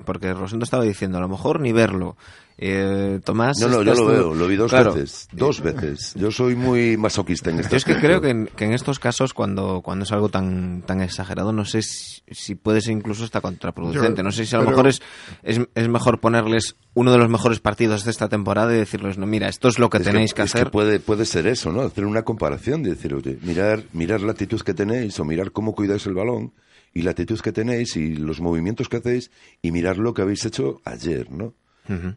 [0.05, 2.17] porque Rosendo estaba diciendo, a lo mejor ni verlo.
[2.61, 3.57] Eh, Tomás.
[3.61, 5.29] No, no, yo lo veo, lo vi dos veces.
[5.31, 6.13] Dos veces.
[6.17, 7.71] Yo soy muy masoquista en esto.
[7.71, 10.83] Yo es que creo que en, que en, estos casos, cuando, cuando es algo tan,
[10.83, 14.25] tan exagerado, no sé si, puede ser incluso hasta contraproducente.
[14.25, 15.01] no sé si a lo mejor es,
[15.45, 19.27] es, es, mejor ponerles uno de los mejores partidos de esta temporada y decirles, no,
[19.27, 20.65] mira, esto es lo que tenéis que, hacer.
[20.65, 21.83] Que puede, puede ser eso, ¿no?
[21.83, 25.77] Hacer una comparación de decir, oye, mirar, mirar la actitud que tenéis o mirar cómo
[25.77, 26.53] cuidáis el balón
[26.93, 29.31] y la actitud que tenéis y los movimientos que hacéis
[29.63, 31.55] y mirar lo que habéis hecho ayer, ¿no?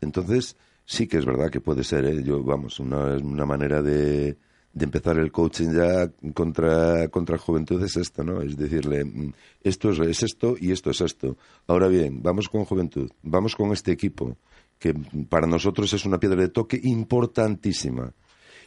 [0.02, 0.56] Entonces,
[0.86, 2.24] sí que es verdad que puede ser, ¿eh?
[2.24, 4.38] Yo, vamos, una, una manera de,
[4.74, 8.42] de empezar el coaching ya contra, contra juventud es esto, ¿no?
[8.42, 11.38] Es decirle, mm, esto es, esto y esto es esto.
[11.68, 14.38] Ahora bien, vamos con juventud, vamos con este equipo,
[14.80, 14.94] que
[15.30, 18.14] para nosotros es una piedra de toque importantísima.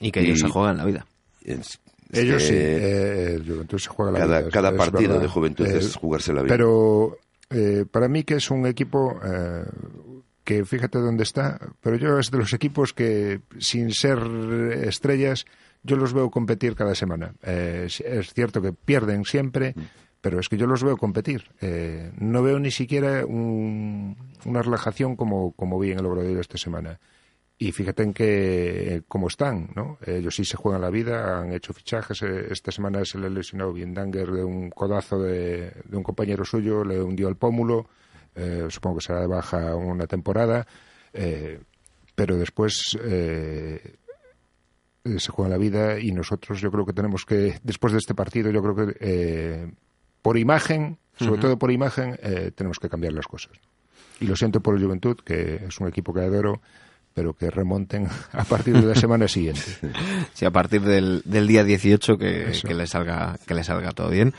[0.01, 1.07] Y que ellos se juegan la vida.
[1.45, 4.51] ellos sí, eh, Juventud se juega la cada, vida.
[4.51, 6.55] Cada partido de Juventud es jugarse la vida.
[6.55, 7.17] Pero
[7.49, 9.64] eh, para mí que es un equipo eh,
[10.45, 14.19] que fíjate dónde está, pero yo es de los equipos que, sin ser
[14.85, 15.47] estrellas,
[15.83, 17.35] yo los veo competir cada semana.
[17.43, 19.83] Eh, es cierto que pierden siempre, mm.
[20.21, 21.51] pero es que yo los veo competir.
[21.61, 27.01] Eh, no veo ni siquiera una relajación como, como vi en el Obradoiro esta semana.
[27.57, 29.97] Y fíjate en que cómo están, ¿no?
[30.05, 32.21] Ellos sí se juegan la vida, han hecho fichajes.
[32.23, 36.85] Eh, esta semana se le lesionó Danger de un codazo de, de un compañero suyo,
[36.85, 37.89] le hundió el pómulo
[38.35, 40.66] eh, supongo que será de baja una temporada,
[41.12, 41.61] eh,
[42.14, 43.97] pero después eh,
[45.05, 48.51] se juega la vida y nosotros yo creo que tenemos que, después de este partido,
[48.51, 49.73] yo creo que
[50.23, 52.18] por imagen, sobre todo por imagen,
[52.55, 53.53] tenemos que cambiar las cosas.
[54.20, 56.62] Y lo siento por el Juventud, que es un equipo que adoro,
[57.14, 59.62] pero que remonten a partir de la semana siguiente.
[60.35, 64.11] Sí, a partir del, del día 18 que, que, le salga, que le salga todo
[64.11, 64.35] bien.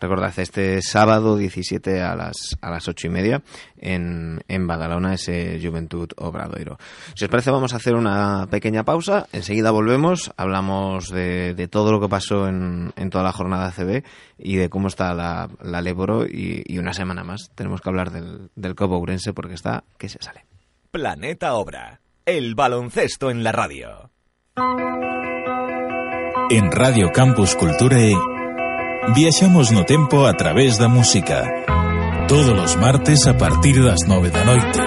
[0.00, 3.42] Recordad, este sábado 17 a las, a las 8 y media
[3.76, 6.78] en, en Badalona, ese Juventud Obradoiro.
[7.14, 9.26] Si os parece, vamos a hacer una pequeña pausa.
[9.32, 14.02] Enseguida volvemos, hablamos de, de todo lo que pasó en, en, toda la jornada CB
[14.38, 18.10] y de cómo está la, la Leboro y, y, una semana más tenemos que hablar
[18.10, 20.46] del, del Copo Urense porque está que se sale.
[20.90, 24.10] Planeta Obra, el baloncesto en la radio.
[26.50, 28.39] En Radio Campus Culturae
[29.08, 31.42] Viaxamos no tempo a través da música.
[32.28, 34.78] Todos os martes a partir das nove da noite.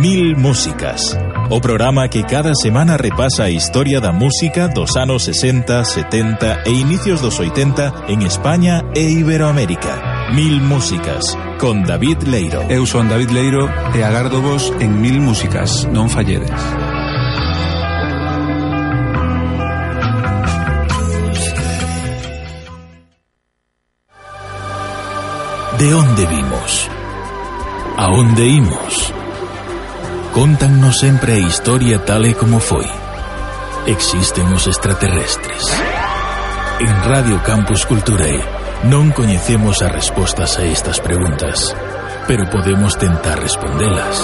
[0.00, 1.16] Mil Músicas.
[1.50, 6.70] O programa que cada semana repasa a historia da música dos anos 60, 70 e
[6.70, 10.32] inicios dos 80 en España e Iberoamérica.
[10.32, 12.64] Mil Músicas, con David Leiro.
[12.68, 16.95] Eu son David Leiro e agardo vos en Mil Músicas, non falledes.
[25.78, 26.88] De onde vimos?
[27.98, 29.12] A onde imos?
[30.32, 32.88] Contannos sempre a historia tal e como foi.
[33.84, 35.68] Existen os extraterrestres.
[36.80, 38.40] En Radio Campus Culturae
[38.88, 41.76] non coñecemos as respostas a estas preguntas,
[42.24, 44.16] pero podemos tentar respondelas.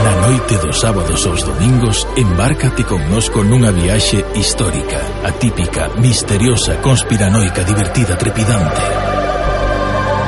[0.00, 8.16] Na noite dos sábados aos domingos, embárcate connosco nunha viaxe histórica, atípica, misteriosa, conspiranoica, divertida,
[8.16, 9.17] trepidante.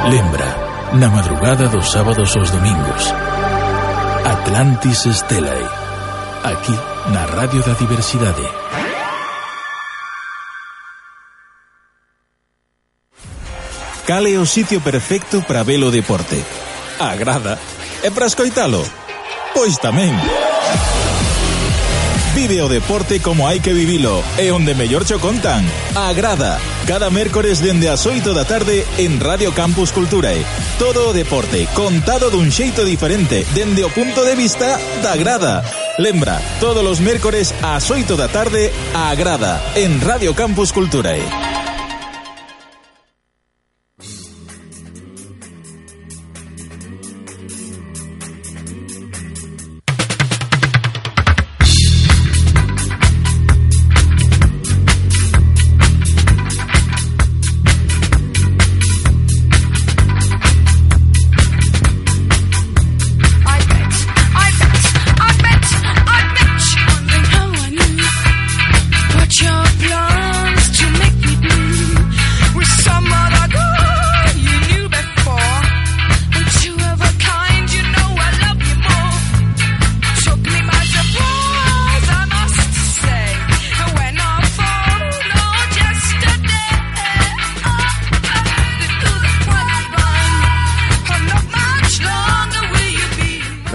[0.09, 0.57] Lembra,
[0.95, 3.15] na madrugada dos sábados aos domingos.
[4.25, 5.81] Atlantis Stellae.
[6.43, 6.73] aquí
[7.13, 8.43] na Radio da Diversidade.
[14.07, 16.43] Cal é o sitio perfecto para ver o deporte?
[16.99, 17.59] Agrada.
[18.03, 18.83] E para escoitalo?
[19.55, 20.17] Pois tamén.
[22.35, 25.63] Vive o deporte como hai que vivilo e onde mellor cho contan.
[25.95, 30.45] Agrada Cada mércores dende as 8 da tarde en Radio Campus Culturae.
[30.77, 35.63] Todo deporte contado dun xeito diferente dende o punto de vista da grada.
[36.03, 41.50] Lembra, todos os mércores ás 8 da tarde a grada en Radio Campus Culturae.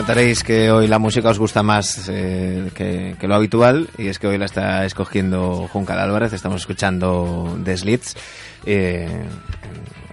[0.05, 4.19] Notaréis que hoy la música os gusta más eh, que, que lo habitual y es
[4.19, 8.15] que hoy la está escogiendo Juncal Álvarez, estamos escuchando The Slits.
[8.67, 9.25] Eh,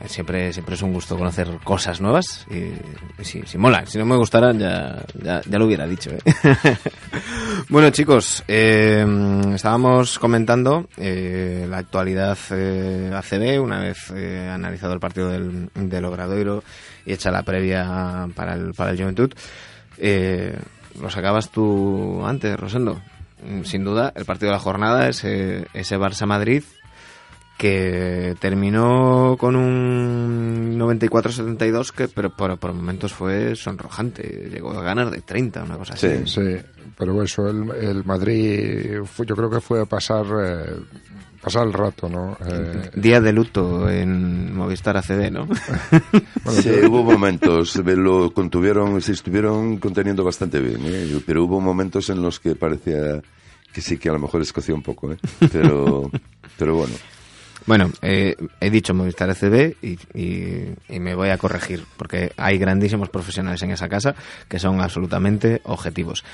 [0.06, 2.72] siempre, siempre es un gusto conocer cosas nuevas y,
[3.20, 6.10] y si, si mola, si no me gustaran ya, ya, ya lo hubiera dicho.
[6.10, 6.20] ¿eh?
[7.68, 9.04] bueno chicos, eh,
[9.54, 16.64] estábamos comentando eh, la actualidad eh, ACB una vez analizado el partido del, del Obradoiro
[17.04, 19.34] y hecha la previa para el, para el Juventud.
[20.04, 20.58] Eh,
[21.00, 23.00] lo sacabas tú antes, Rosendo.
[23.48, 26.64] Mm, Sin duda, el partido de la jornada, ese, ese Barça-Madrid,
[27.58, 34.48] que terminó con un 94-72, que pero por, por momentos fue sonrojante.
[34.52, 36.08] Llegó a ganar de 30, una cosa así.
[36.26, 36.56] Sí,
[36.98, 40.76] pero eso, el, el Madrid, fue- yo creo que fue a pasar, eh,
[41.42, 42.36] pasar el rato, ¿no?
[42.46, 45.48] Eh, Día de luto en Movistar ACD, ¿no?
[46.62, 51.20] Sí, hubo momentos, lo contuvieron, se estuvieron conteniendo bastante bien, ¿eh?
[51.26, 53.20] pero hubo momentos en los que parecía
[53.72, 55.16] que sí que a lo mejor escoció un poco, ¿eh?
[55.50, 56.10] pero,
[56.58, 56.94] pero bueno.
[57.64, 62.58] Bueno, eh, he dicho Movistar ACB y, y- y me voy a corregir, porque hay
[62.58, 64.16] grandísimos profesionales en esa casa
[64.48, 66.24] que son absolutamente objetivos.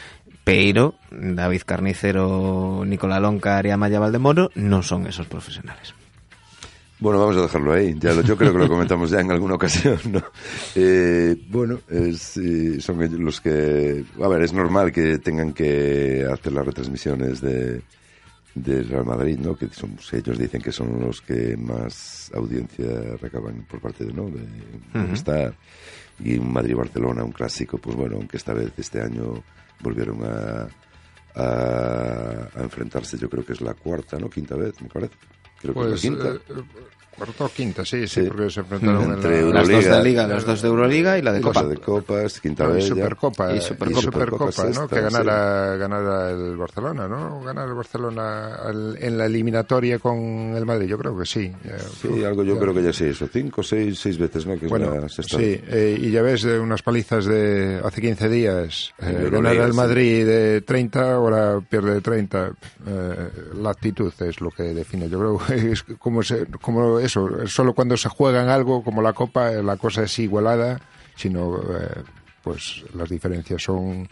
[0.49, 5.93] Pero David Carnicero, Nicolás Lonca y Amaya Valdemoro no son esos profesionales.
[7.01, 7.95] Bueno, vamos a dejarlo ahí.
[8.01, 10.23] Yo creo que lo comentamos ya en alguna ocasión, ¿no?
[10.75, 14.03] Eh, bueno, es, eh, son ellos los que...
[14.23, 17.83] A ver, es normal que tengan que hacer las retransmisiones de,
[18.63, 19.57] de Real Madrid, ¿no?
[19.57, 24.25] Que son, ellos dicen que son los que más audiencia recaban por parte de, ¿no?
[24.31, 24.47] De
[24.95, 25.55] Movistar.
[26.21, 29.43] Y Madrid-Barcelona, un clásico, pues bueno, aunque esta vez, este año,
[29.81, 30.69] volvieron a,
[31.35, 34.29] a, a enfrentarse, yo creo que es la cuarta, ¿no?
[34.29, 35.15] Quinta vez, me parece.
[35.61, 36.29] Creo que pues, es la quinta.
[36.55, 36.63] eh,
[37.19, 38.29] eh, cuarta o quinta, sí, sí, Sí.
[38.29, 40.03] porque se enfrentaron Entre en la, Las dos de Euroliga.
[40.03, 41.65] Liga, las dos de Euroliga y la de Y Copa.
[41.65, 42.83] De copas, quinta No, y.
[42.83, 44.01] Supercopa, Y Supercopa.
[44.03, 44.89] Supercopa, Y Supercopa ¿no?
[44.89, 47.41] que ganara, ganara el Barcelona, ¿no?
[47.43, 50.19] Ganar el Barcelona al- en la eliminatoria con
[50.57, 51.53] el Madrid, yo creo que sí.
[51.65, 52.61] Eh, Sí, algo yo ya.
[52.61, 54.59] creo que ya seis o cinco, seis, seis veces, ¿no?
[54.59, 58.29] Que es Bueno, la sí, eh, y ya ves de unas palizas de hace 15
[58.29, 58.93] días.
[59.01, 59.77] Eh, ganar al sí.
[59.77, 62.51] Madrid de 30, ahora pierde de 30.
[62.87, 63.15] Eh,
[63.61, 65.09] la actitud es lo que define.
[65.09, 69.13] Yo creo que es como, se- como eso, solo cuando se juegan algo como la
[69.13, 70.81] Copa, eh, la cosa es igualada,
[71.17, 72.03] sino eh,
[72.43, 74.09] pues las diferencias son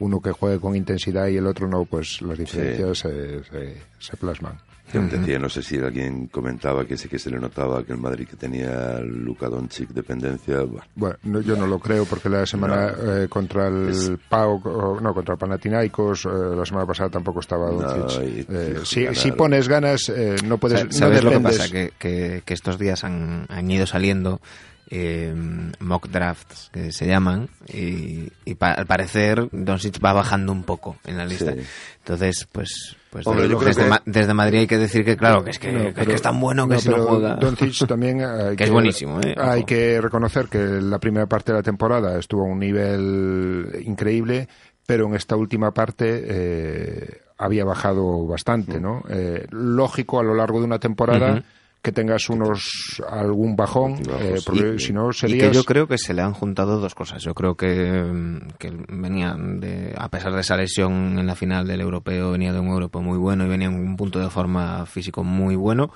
[0.00, 4.16] uno que juegue con intensidad y el otro no, pues las diferencias se, se- se
[4.16, 4.58] plasman.
[4.92, 7.98] Yo decía, no sé si alguien comentaba que sí que se le notaba que el
[7.98, 12.46] Madrid que tenía Luka Doncic dependencia, bueno, Bueno, no, yo no lo creo porque la
[12.46, 17.40] semana eh, contra el Es- o- no, contra el Panathinaikos, eh, la semana pasada tampoco
[17.40, 18.22] estaba No, Doncic.
[18.22, 21.68] y- Eh, si, si pones ganas, eh, no puedes, Sa- no ¿Sabes lo que pasa?
[21.70, 24.40] Que, que- que estos días han, han ido saliendo
[24.90, 25.34] eh,
[25.80, 30.96] mock drafts que se llaman y, y pa- al parecer Doncic va bajando un poco
[31.04, 31.52] en la lista.
[31.52, 31.60] Sí.
[31.98, 35.50] Entonces, pues, pues Hombre, desde, que- Ma- desde Madrid hay que decir que claro, que
[35.50, 37.36] es que, No, que es, que es tan bueno que no, si no juega...
[37.36, 39.34] Doncic también hay Que es buenísimo, ¿eh?
[39.38, 39.66] Hay Ojo.
[39.66, 44.48] que reconocer que la primera parte de la temporada estuvo a un nivel increíble,
[44.86, 49.02] pero en esta última parte eh, había bajado bastante, ¿no?
[49.08, 51.42] Eh, lógico a lo largo de una temporada.
[51.84, 56.22] Que tengas unos algún bajón, eh, porque si no que yo creo que se le
[56.22, 57.22] han juntado dos cosas.
[57.22, 61.66] Yo creo que, mm, que venía de, a pesar de esa lesión en la final
[61.66, 64.86] del europeo, venía de un europeo muy bueno y venía en un punto de forma
[64.86, 65.92] físico muy bueno.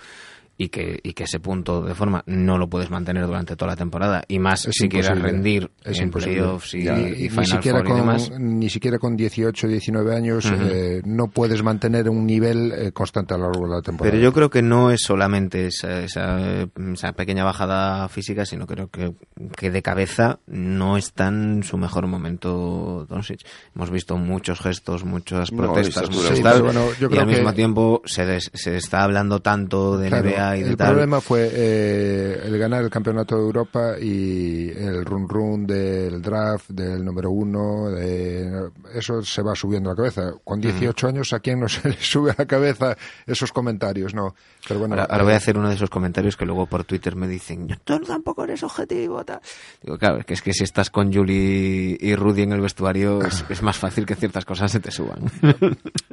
[0.60, 3.76] Y que, y que ese punto de forma no lo puedes mantener durante toda la
[3.76, 4.24] temporada.
[4.26, 7.86] Y más Es si quieres rendir Es en playoffs y, Ya, y ni siquiera Four
[7.86, 8.30] y con demás.
[8.40, 13.36] ni siquiera con 18 19 años eh, no puedes mantener un nivel eh, constante a
[13.38, 17.12] lo largo de la temporada Pero yo creo que no es solamente esa, esa, esa
[17.12, 19.14] pequeña bajada física, sino creo que,
[19.56, 23.42] que de cabeza no está en su mejor momento Doncic.
[23.76, 27.20] Hemos visto muchos gestos, muchas protestas, y muchos Sí, tal, pero bueno, yo y creo
[27.22, 30.88] al mismo tiempo se, des- se está hablando tanto de Claro, NBA y el tal.
[30.90, 36.70] problema fue eh, el ganar el campeonato de Europa y el run run del draft,
[36.70, 40.32] del número uno, de- eso se va subiendo a la cabeza.
[40.44, 42.96] Con 18 años, ¿a quién no se le sube a la cabeza
[43.26, 44.14] esos comentarios?
[44.14, 44.34] No,
[44.66, 44.94] pero bueno.
[44.94, 47.28] Ahora, ahora voy eh, a hacer uno de esos comentarios que luego por Twitter me
[47.28, 49.24] dicen, tú tampoco eres objetivo.
[49.24, 49.40] Tal.
[49.82, 53.22] Digo, claro, es que, es que si estás con Julie y Rudy en el vestuario
[53.22, 55.20] es, es más fácil que ciertas cosas se te suban.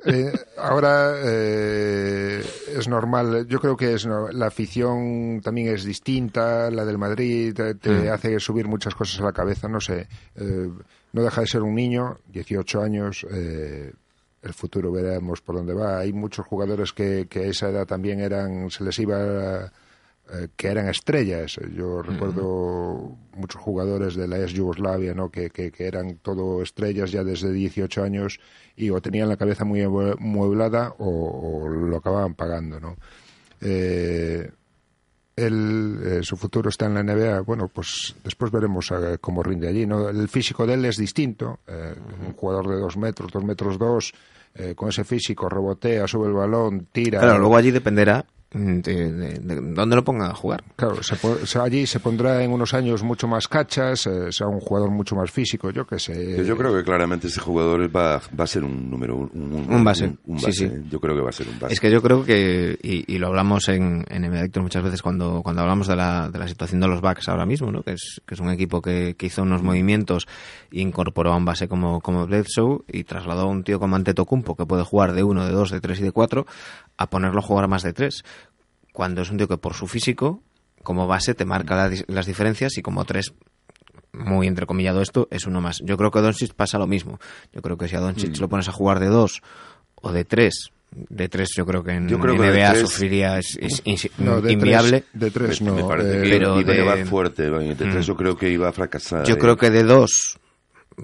[0.05, 2.43] Eh, ahora eh,
[2.77, 7.53] es normal, yo creo que es no- la afición también es distinta, la del Madrid
[7.53, 8.13] te, te Mm.
[8.13, 10.69] hace subir muchas cosas a la cabeza, no sé, eh,
[11.13, 13.91] no deja de ser un niño, 18 años, eh,
[14.41, 15.99] el futuro veremos por dónde va.
[15.99, 19.71] Hay muchos jugadores que, que a esa edad también eran, se les iba
[20.32, 21.57] eh, que eran estrellas.
[21.76, 25.30] Yo recuerdo muchos jugadores de la ex Yugoslavia, ¿no?
[25.30, 28.39] Que, que, que eran todo estrellas ya desde 18 años
[28.76, 29.82] y o tenían la cabeza muy
[30.19, 32.97] mueblada o, o lo acababan pagando, ¿no?
[33.68, 34.51] Eh,
[35.36, 37.41] él, eh, su futuro está en la NBA.
[37.41, 39.86] Bueno, pues después veremos eh, cómo rinde allí.
[39.86, 40.07] ¿no?
[40.07, 41.59] El físico de él es distinto.
[41.68, 41.95] eh,
[42.28, 44.13] Un jugador de dos metros, dos metros dos,
[44.76, 47.20] con ese físico, rebotea, sube el balón, tira.
[47.20, 48.26] Claro, luego allí dependerá
[48.56, 50.64] de, de- de dónde lo pongan a jugar.
[50.76, 54.89] Claro, se allí se pondrá en unos años mucho más cachas, eh, será un jugador
[54.91, 56.43] mucho más físico, yo qué sé.
[56.45, 59.84] Yo, creo que claramente ese jugador va, va a ser un número un, un, Un
[59.84, 60.66] base, un- un sí, base, sí.
[60.66, 60.84] ¿eh?
[60.89, 61.74] Yo creo que va a ser un base.
[61.74, 65.41] Es que yo creo que, y, y lo hablamos en, en Adictos muchas veces cuando,
[65.43, 67.82] cuando hablamos de la, de la situación de los Bucks ahora mismo, ¿no?
[67.84, 70.28] que, es, que es un equipo que, que hizo unos movimientos
[70.72, 74.56] e incorporó a un base como, como Bledsoe y trasladó a un tío como Antetokounmpo
[74.56, 76.45] que puede jugar de uno, de dos, de tres y de cuatro
[76.97, 78.24] a ponerlo a jugar más de tres.
[78.96, 80.41] Cuando es un tío que por su físico,
[80.82, 83.34] como base, te marca la las diferencias y como tres
[84.14, 85.82] muy entrecomillado esto, es uno más.
[85.84, 87.20] Yo creo que a Doncic pasa lo mismo.
[87.54, 89.41] Yo creo que si a Doncic lo pones a jugar de dos
[89.96, 93.38] o de tres, de tres yo creo que en Yo creo que NBA tres- sufriría,
[93.38, 95.02] es, es No, de inviable.
[95.02, 95.76] Tres, de tres no.
[95.76, 97.50] me parece eh, que pero iba a de- llevar fuerte.
[97.52, 98.02] de tres Mm.
[98.02, 99.26] yo creo que iba a fracasar.
[99.26, 99.38] Yo ¿eh?
[99.38, 100.39] creo que de dos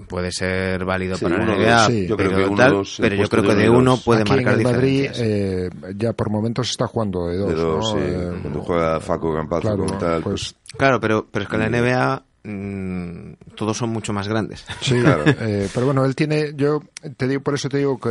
[0.08, 2.06] puede ser válido Sí, para la uno, NBA, sí.
[2.06, 3.96] yo creo pero, que uno, tal, dos, el pero yo creo que de uno uno
[3.98, 7.48] puede Aquí marcar en el Madrid eh, ya por momentos está jugando de dos.
[7.48, 8.00] de dos, ¿no?
[8.00, 8.04] sí.
[8.06, 11.62] Eh, Cuando juega Faco Campazzo claro, con tal, pues Claro, pero, pero es que en
[11.62, 14.64] la NBA mm, todos son mucho más grandes.
[14.80, 15.24] Sí, Claro.
[15.26, 16.80] eh, pero bueno, él tiene, yo
[17.16, 18.10] te digo, por eso te digo que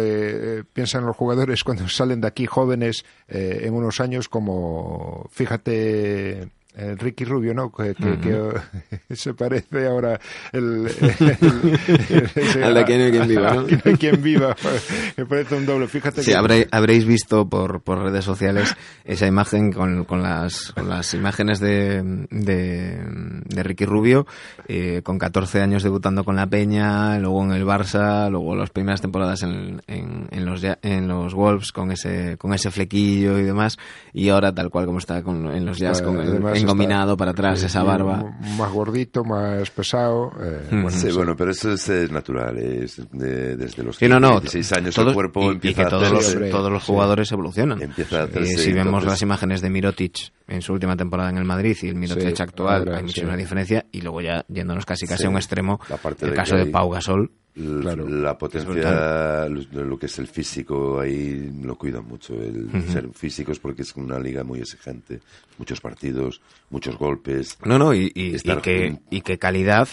[0.60, 5.28] eh, piensa en los jugadores cuando salen de aquí jóvenes eh, en unos años como,
[5.32, 7.72] fíjate, eh, Ricky Rubio, ¿no?
[7.72, 10.20] Que, que- que, se parece ahora
[10.54, 10.88] el,
[12.50, 13.62] el- Al de Aquí no hay quien viva, ¿no?
[13.62, 14.56] Aquí no hay quien viva.
[15.18, 15.88] Me parece un doble.
[15.88, 20.72] Fíjate Sí, que habré- habréis visto por, por redes sociales esa imagen con, con, las,
[20.74, 23.02] con las imágenes de, de,
[23.46, 24.26] de Ricky Rubio,
[24.68, 29.02] eh, con 14 años debutando con la Peña, luego en el Barça, luego las primeras
[29.02, 33.78] temporadas en, en, en los, en los Wolves con ese, con ese flequillo y demás,
[34.14, 37.32] y ahora tal cual como está con, en los Jazz, con el Además engominado para
[37.32, 38.24] atrás, esa barba.
[38.58, 40.32] Más gordito, más pesado.
[40.42, 40.82] eh, Mm.
[40.84, 41.16] bueno, Sí, sí.
[41.16, 42.58] bueno, pero eso es, eh, natural.
[42.58, 44.40] Es de- desde los Sí, no, no.
[44.40, 46.72] 16 años todos- el cuerpo y- y, empieza que a todos los, hacerse- hombre, todos
[46.72, 46.92] los sí.
[46.92, 47.82] jugadores evolucionan.
[47.82, 51.38] Empieza a Eh, si vemos entonces- las imágenes de Mirotic en su última temporada en
[51.38, 53.38] el Madrid y el Mirotic Sí, actual, ahora, hay muchísima sí.
[53.40, 53.86] diferencia.
[53.92, 55.28] Y luego ya yéndonos casi casi Sí.
[55.28, 57.32] a un extremo, La parte el de caso que de Pau Gasol.
[57.54, 58.08] Claro.
[58.08, 62.92] La potencia, lo, lo que es el físico, ahí lo cuidan mucho, el Ujú.
[62.92, 65.20] ser físicos, porque es una liga muy exigente.
[65.58, 67.58] Muchos partidos, muchos golpes.
[67.66, 69.88] No, no, y, y, que, y que calidad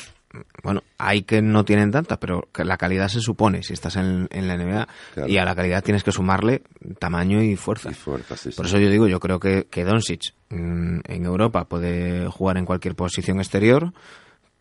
[0.62, 4.46] bueno, hay que no tienen tanta, pero la calidad se supone si estás en, en
[4.46, 5.28] la NBA Claro.
[5.28, 6.62] y a la calidad tienes que sumarle
[6.98, 7.90] tamaño y fuerza.
[7.90, 8.70] Y fuerza, sí, Por sí.
[8.72, 12.94] eso yo digo, yo creo que, que Doncic mm, en Europa puede jugar en cualquier
[12.94, 13.92] posición exterior,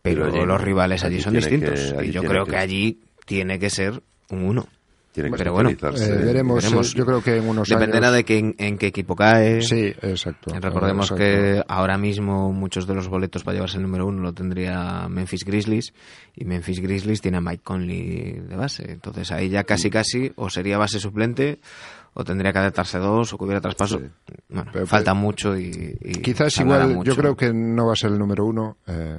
[0.02, 1.92] pero, Pero allí los rivales allí, Allí son distintos.
[1.98, 4.66] que- y yo creo que- que allí tiene que ser un uno.
[5.10, 5.70] Tiene que Pero bueno.
[5.70, 6.94] Eh, veremos, veremos.
[6.94, 8.16] eh, yo creo que en unos Dependerá años...
[8.18, 9.62] de que, en, en qué equipo cae.
[9.62, 10.54] Sí, exacto.
[10.60, 11.16] Recordemos Exacto.
[11.24, 15.44] que ahora mismo muchos de los boletos para llevarse el número uno lo tendría Memphis
[15.44, 15.92] Grizzlies
[16.36, 18.92] y Memphis Grizzlies tiene a Mike Conley de base.
[18.92, 21.58] Entonces ahí ya casi casi o sería base suplente
[22.14, 24.00] o tendría que adaptarse dos o que hubiera traspaso.
[24.48, 27.10] Bueno, Pero- falta mucho y, y Quizás igual, mucho.
[27.12, 28.76] yo creo que no va a ser el número uno.
[28.86, 29.18] eh,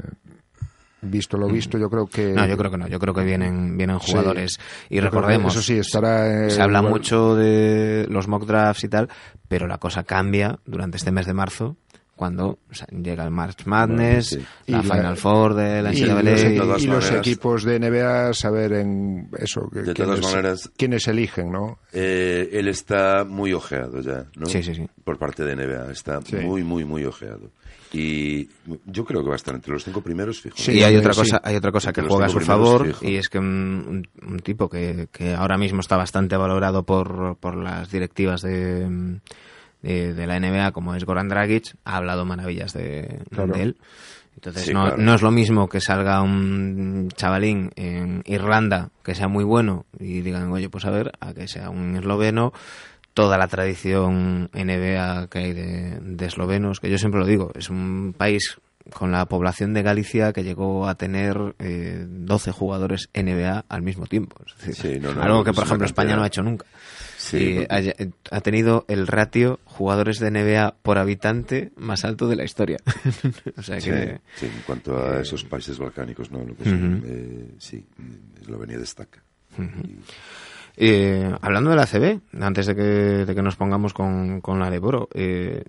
[1.02, 2.34] visto lo visto, yo creo que...
[2.34, 2.88] No, yo creo que no.
[2.88, 4.12] Yo creo que vienen, vienen Sí.
[4.12, 4.60] jugadores.
[4.90, 6.48] Y recordemos, Eso sí, estará...
[6.48, 9.10] eh, se habla igual- mucho de los mock drafts y tal,
[9.48, 11.78] pero la cosa cambia durante este mes de marzo
[12.16, 14.46] cuando o sea, llega el March Madness, sí.
[14.68, 16.22] la Y la- Final Four de la y NCAA.
[16.22, 20.36] los, De todas y los equipos de NBA saber en eso que- De todas quiénes,
[20.36, 24.48] maneras- quiénes eligen no Eh, él está muy ojeado ya, ¿no?
[24.48, 24.86] Sí, sí, sí.
[25.06, 25.92] Por parte de NBA.
[25.94, 26.36] Está Sí.
[26.36, 27.52] muy, muy, muy ojeado.
[27.92, 28.48] Y
[28.86, 30.56] yo creo que va a estar entre los cinco primeros, fijo.
[30.58, 31.22] Sí, y hay otra sí.
[31.22, 33.06] cosa, hay otra cosa que juega a su favor fijo.
[33.08, 37.36] y es que un, un- un tipo que, que ahora mismo está bastante valorado por,
[37.38, 39.20] por las directivas de,
[39.82, 43.54] de, de la NBA, como es Goran Dragic, ha hablado maravillas de, Claro.
[43.54, 43.78] de él.
[44.36, 44.98] Entonces Sí, no, claro.
[45.02, 50.22] no es lo mismo que salga un chavalín en Irlanda que sea muy bueno y
[50.22, 52.54] digan, oye, pues a ver, a que sea un esloveno,
[53.14, 57.70] toda la tradición NBA que hay de, de eslovenos, que yo siempre lo digo, es
[57.70, 58.58] un país
[58.94, 64.08] con la población de Galicia que llegó a tener eh, 12 jugadores NBA al mismo
[64.08, 64.38] tiempo.
[64.48, 66.66] Es decir, Sí, no, no, algo que, por ejemplo, España no ha hecho nunca.
[67.18, 72.78] Sí, ha tenido el ratio jugadores de NBA por habitante más alto de la historia.
[73.58, 74.22] o sea Sí, que...
[74.38, 76.40] sí, en cuanto a esos países balcánicos, ¿no?
[76.44, 77.86] Lo que son, eh, sí,
[78.42, 79.22] Eslovenia destaca.
[79.60, 80.00] Y-
[80.82, 84.70] Eh, hablando de la CB, antes de que, de que nos pongamos con, con la
[84.70, 85.66] de Boro, eh,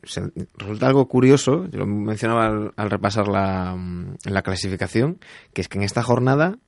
[0.57, 5.19] resulta algo curioso, yo lo mencionaba al, al repasar la, mm, la clasificación,
[5.53, 6.59] que es que en esta jornada,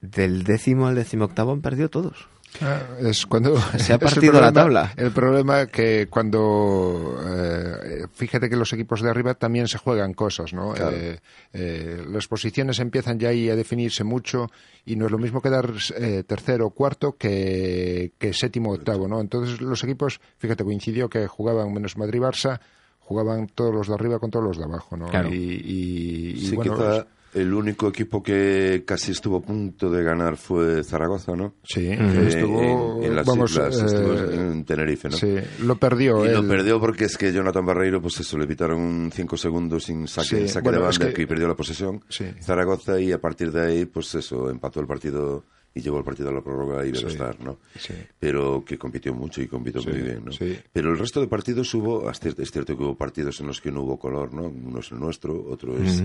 [0.00, 2.26] del décimo al décimo octavo han perdido todos.
[2.62, 4.92] Ah, es cuando Se ha partido la tabla.
[4.96, 10.52] El problema que cuando eh, fíjate que los equipos de arriba también se juegan cosas,
[10.52, 10.72] ¿no?
[10.72, 10.96] Claro.
[10.96, 11.18] Eh,
[11.52, 14.50] eh, las posiciones empiezan ya ahí a definirse mucho
[14.86, 19.08] y no es lo mismo quedar eh, tercero o cuarto que, que séptimo o octavo,
[19.08, 19.20] ¿no?
[19.20, 22.60] Entonces los equipos, fíjate, coincidió que jugaban menos Madrid Barça,
[23.00, 25.06] jugaban todos los de arriba con todos los de abajo, ¿no?
[25.08, 25.28] Claro.
[25.28, 30.02] Y, y- y sí, bueno, quizá el único equipo que casi estuvo a punto de
[30.02, 31.54] ganar fue Zaragoza, ¿no?
[31.64, 35.16] sí, Eh, estuvo, en, en las vamos, islas, eh, estuvo en Tenerife, ¿no?
[35.16, 36.24] Sí, lo perdió.
[36.24, 40.06] Y lo perdió porque es que Jonathan Barreiro, pues eso, le evitaron cinco segundos sin
[40.08, 41.26] saque, Sí, saque bueno, de es banda que- que...
[41.26, 42.02] perdió la posesión.
[42.08, 42.24] Sí.
[42.40, 45.44] Zaragoza y a partir de ahí, pues eso, empató el partido
[45.76, 47.06] y llevó el partido a la prórroga y debe Sí.
[47.06, 47.58] estar, ¿no?
[47.76, 47.94] Sí.
[48.20, 50.30] Pero que compitió mucho y compitió Sí, muy bien, ¿no?
[50.30, 50.56] sí.
[50.72, 53.60] Pero el resto de partidos hubo, es cierto, es cierto que hubo partidos en los
[53.60, 54.44] que no hubo color, ¿no?
[54.44, 56.00] Uno es el nuestro, otro es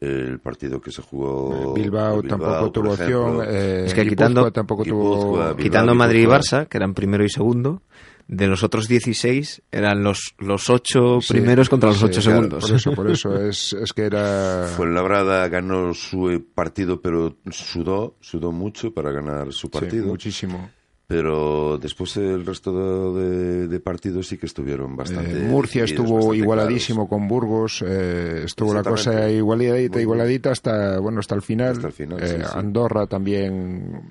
[0.00, 3.40] el partido que se jugó Bilbao, en tampoco por tuvo opción.
[3.48, 5.32] eh, Es que quitando- tampoco tuvo.
[5.32, 6.26] Bilbao, Quitando Madrid y.
[6.26, 7.82] Barça, que eran primero y segundo,
[8.28, 12.36] de los otros 16 eran los, los ocho Sí, primeros contra los sí, ocho claro,
[12.36, 12.64] segundos.
[12.66, 14.64] Por eso, por eso es, es que era.
[14.76, 20.06] Fuenlabrada ganó su eh, partido, pero sudó, sudó mucho para ganar su sí, partido.
[20.06, 20.70] muchísimo.
[21.08, 25.38] Pero después el resto de, de- de partidos sí que estuvieron bastante.
[25.38, 27.08] Eh, Murcia estuvo bastante igualadísimo claros.
[27.08, 31.72] con Burgos, eh, estuvo la cosa igualadita, igualadita hasta bueno hasta el final.
[31.72, 32.42] Hasta el final, Eh, sí, sí.
[32.54, 34.02] Andorra también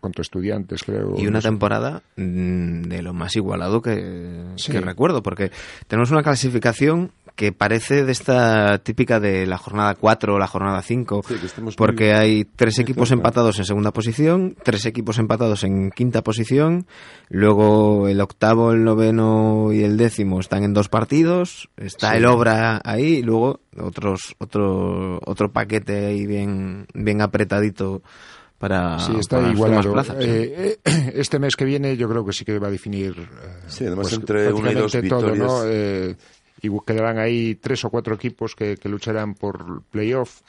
[0.00, 1.14] contra estudiantes, creo.
[1.18, 1.48] Y una no sé.
[1.48, 4.72] temporada mm, de lo más igualado que, Sí.
[4.72, 5.50] que recuerdo, porque
[5.88, 10.80] tenemos una clasificación que parece de esta típica de la jornada 4 o la jornada
[10.82, 13.18] 5, Sí, que estamos muy- porque hay tres equipos cerca.
[13.20, 16.86] empatados en segunda posición, tres equipos empatados en quinta posición,
[17.28, 22.16] luego el octavo, el noveno y el décimo están en dos partidos, está Sí.
[22.18, 28.02] el Obra ahí, y luego otros otro otro paquete ahí bien bien apretadito
[28.58, 29.92] para, Sí, está para igualado.
[29.92, 30.24] plazas, sí.
[30.30, 30.78] Eh,
[31.14, 34.04] este mes que viene yo creo que sí que va a definir eh, Sí, además
[34.08, 35.38] pues, entre una y dos todo, victorias.
[35.38, 35.60] ¿no?
[35.66, 36.16] Eh,
[36.66, 40.42] y quedarán ahí tres o cuatro equipos que, que lucharán por playoff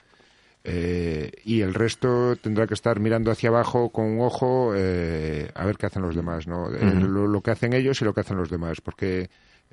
[0.63, 5.65] eh, y el resto tendrá que estar mirando hacia abajo con un ojo eh, a
[5.65, 6.69] ver qué hacen los demás, ¿no?
[6.73, 9.29] Eh, lo, lo que hacen ellos y lo que hacen los demás, porque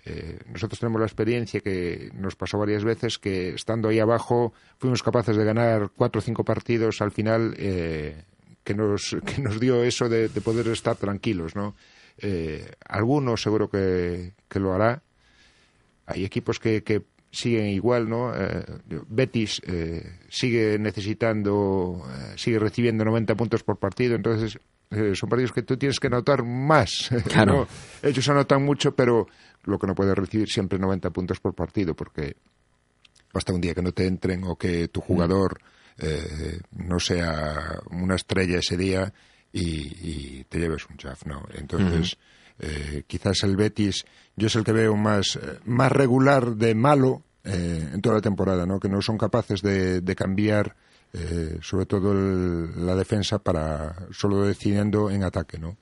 [0.07, 5.03] eh, nosotros tenemos la experiencia que nos pasó varias veces que estando ahí abajo fuimos
[5.03, 8.24] capaces de ganar cuatro o cinco partidos al final eh,
[8.62, 11.74] que, nos, que nos dio eso de, de poder estar tranquilos, ¿no?
[12.18, 15.03] Eh, algunos seguro que, que lo hará.
[16.07, 18.32] Hay equipos que, que siguen igual, ¿no?
[18.34, 18.64] Eh,
[19.09, 24.59] Betis eh, sigue necesitando, eh, sigue recibiendo 90 puntos por partido, entonces
[24.90, 27.11] eh, son partidos que tú tienes que anotar más.
[27.28, 27.66] Claro.
[28.02, 28.09] ¿no?
[28.09, 29.26] Ellos anotan mucho, pero
[29.64, 32.36] lo que no puedes recibir siempre 90 puntos por partido, porque
[33.32, 35.61] basta un día que no te entren o que tu jugador
[35.98, 39.12] eh, no sea una estrella ese día
[39.52, 41.46] y, y te lleves un chaff, ¿no?
[41.55, 42.16] Entonces,
[42.59, 44.05] eh, quizás el Betis,
[44.36, 48.20] yo es el que veo más, eh, más regular de malo eh, en toda la
[48.22, 48.80] temporada, ¿no?
[48.80, 50.74] Que no son capaces de, de cambiar,
[51.12, 55.76] eh, sobre todo el- la defensa, para solo decidiendo en ataque, ¿no?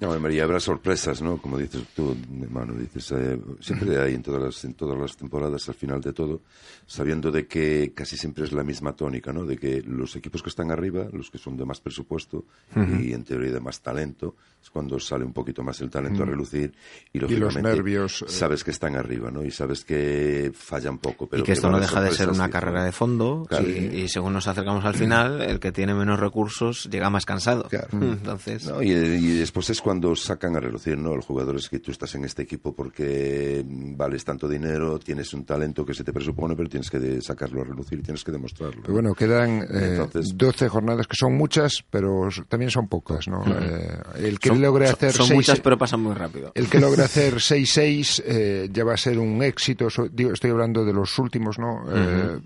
[0.00, 1.36] No, María, habrá sorpresas, ¿no?
[1.36, 5.68] Como dices tú, hermano, dices, eh, siempre hay en todas, las, en todas las temporadas,
[5.68, 6.40] al final de todo,
[6.86, 9.44] sabiendo de que casi siempre es la misma tónica, ¿no?
[9.44, 13.24] De que los equipos que están arriba, los que son de más presupuesto y en
[13.24, 16.72] teoría de más talento, es cuando sale un poquito más el talento a relucir
[17.12, 18.24] y, los lógicamente, nervios, eh.
[18.28, 19.44] sabes que están arriba, ¿no?
[19.44, 22.84] Y sabes que fallan poco, pero y que esto no deja de ser una carrera
[22.84, 23.68] de fondo Claro.
[23.68, 23.72] y,
[24.02, 27.64] y según nos acercamos al final, el que tiene menos recursos llega más cansado.
[27.68, 27.88] Claro.
[27.92, 31.14] Entonces, No, y, y después es cuando sacan a relucir, ¿no?
[31.16, 35.84] Los jugadores que tú estás en este equipo porque vales tanto dinero, tienes un talento
[35.84, 38.82] que se te presupone, pero tienes que sacarlo a relucir tienes que demostrarlo.
[38.82, 43.42] Pero bueno, quedan eh, Entonces- 12 jornadas, que son muchas, pero también son pocas, ¿no?
[43.46, 46.52] Eh, el que son, logre son- hacer son seis- muchas, pero pasan muy rápido.
[46.54, 49.90] El que logre hacer 6-6 eh, ya va a ser un éxito.
[49.90, 51.84] So- digo, estoy hablando de los últimos, ¿no?
[51.92, 52.38] Eh,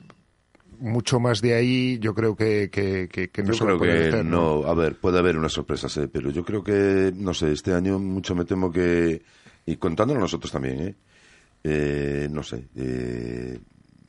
[0.81, 3.79] mucho más de ahí, yo creo que, que, que- que no yo se creo a
[3.79, 4.61] poder que hacer, ¿no?
[4.63, 6.09] no, a ver, puede haber unas sorpresas, ¿eh?
[6.09, 9.23] pero yo creo que, no sé, este año mucho me temo que,
[9.67, 10.95] y contándolo nosotros también, ¿eh?
[11.67, 13.59] Eh, no sé, eh,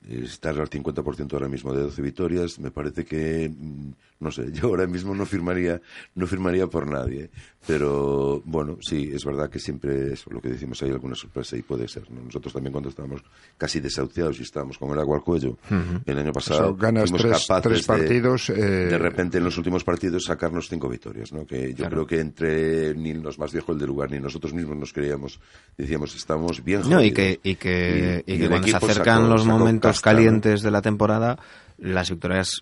[0.09, 4.67] estar al 50% ahora mismo de 12 victorias, me parece que, mm, no sé, yo
[4.67, 5.81] ahora mismo no firmaría,
[6.15, 7.29] no firmaría por nadie,
[7.67, 11.61] pero bueno, sí, es verdad que siempre eso, lo que decimos, hay alguna sorpresa y
[11.63, 12.21] puede ser, ¿no?
[12.21, 13.21] Nosotros también cuando estábamos
[13.57, 15.57] casi desahuciados y estábamos con el agua al cuello,
[16.05, 18.49] el año O sea, pasado, ganas fuimos tres, capaces tres de- partidos.
[18.51, 21.45] eh, de repente en los últimos partidos sacarnos cinco victorias, ¿no?
[21.45, 24.93] Que yo creo que entre ni los más viejos del lugar ni nosotros mismos nos
[24.93, 25.39] creíamos,
[25.77, 29.27] decíamos, estamos bien No, y que, y que, y y que cuando se acercan sacó-
[29.33, 30.15] los momentos casta, ¿no?
[30.17, 31.37] calientes de la temporada,
[31.77, 32.61] las victorias,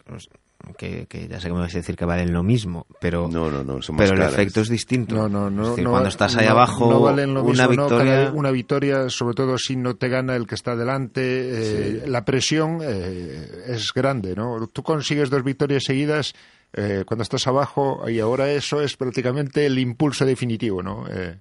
[0.78, 3.51] que, que ya sé que me vais a decir que valen lo mismo, pero, No,
[3.51, 4.34] no, no, son más pero el caras.
[4.34, 5.16] efecto es distinto.
[5.16, 5.64] No, no, no.
[5.64, 8.14] Es decir, no cuando estás ahí no- abajo, no valen lo una mismo, victoria...
[8.26, 12.24] cada- una victoria, sobre todo si no te gana el que está delante, eh, la
[12.26, 14.68] presión eh, es grande, ¿no?
[14.68, 16.34] Tú consigues dos victorias seguidas
[16.74, 21.05] eh, cuando estás abajo y ahora eso es prácticamente el impulso definitivo, ¿no?
[21.11, 21.38] Eh,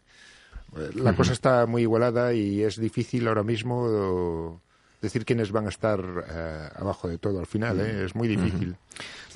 [0.95, 4.59] la cosa está muy igualada y es difícil ahora mismo eh,
[5.03, 8.05] decir quiénes van a estar eh, abajo de todo al final, ¿eh?
[8.05, 8.77] Es muy difícil.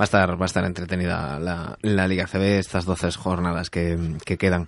[0.01, 3.99] Va a estar, va a estar entretenida la, la Liga CB estas 12 jornadas que,
[4.25, 4.67] que quedan.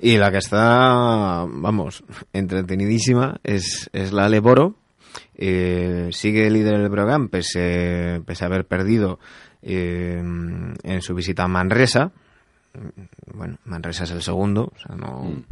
[0.00, 4.74] Y la que está, vamos, entretenidísima es, es la Leboro.
[5.34, 9.18] Eh, sigue líder el Brogan pese, pese a haber perdido
[9.62, 12.12] eh, en su visita a Manresa.
[13.32, 15.44] Bueno, Manresa es el segundo, o sea, no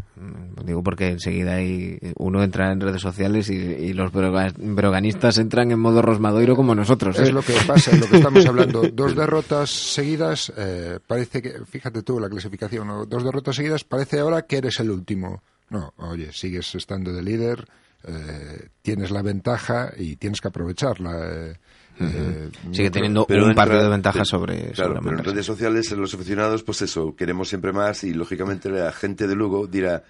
[0.65, 5.71] digo porque enseguida hay uno entra en redes sociales y, y los broga- broganistas entran
[5.71, 7.19] en modo Rosmadoiro como nosotros.
[7.19, 7.33] Es ¿eh?
[7.33, 8.83] lo que pasa, es lo que estamos hablando.
[8.93, 13.07] Dos derrotas seguidas, eh, parece que, fíjate tú la clasificación, ¿no?
[13.07, 15.43] dos derrotas seguidas, parece ahora que eres el último.
[15.71, 17.67] No, oye, sigues estando de líder,
[18.05, 21.57] eh, tienes la ventaja y tienes que aprovecharla.
[22.01, 25.25] Eh, eh, Sigue teniendo Pero un entra- partido de ventaja sobre, Claro, sobre pero en
[25.25, 29.35] redes sociales, en los aficionados, pues eso, queremos siempre más y lógicamente la gente de
[29.35, 30.05] Lugo dirá,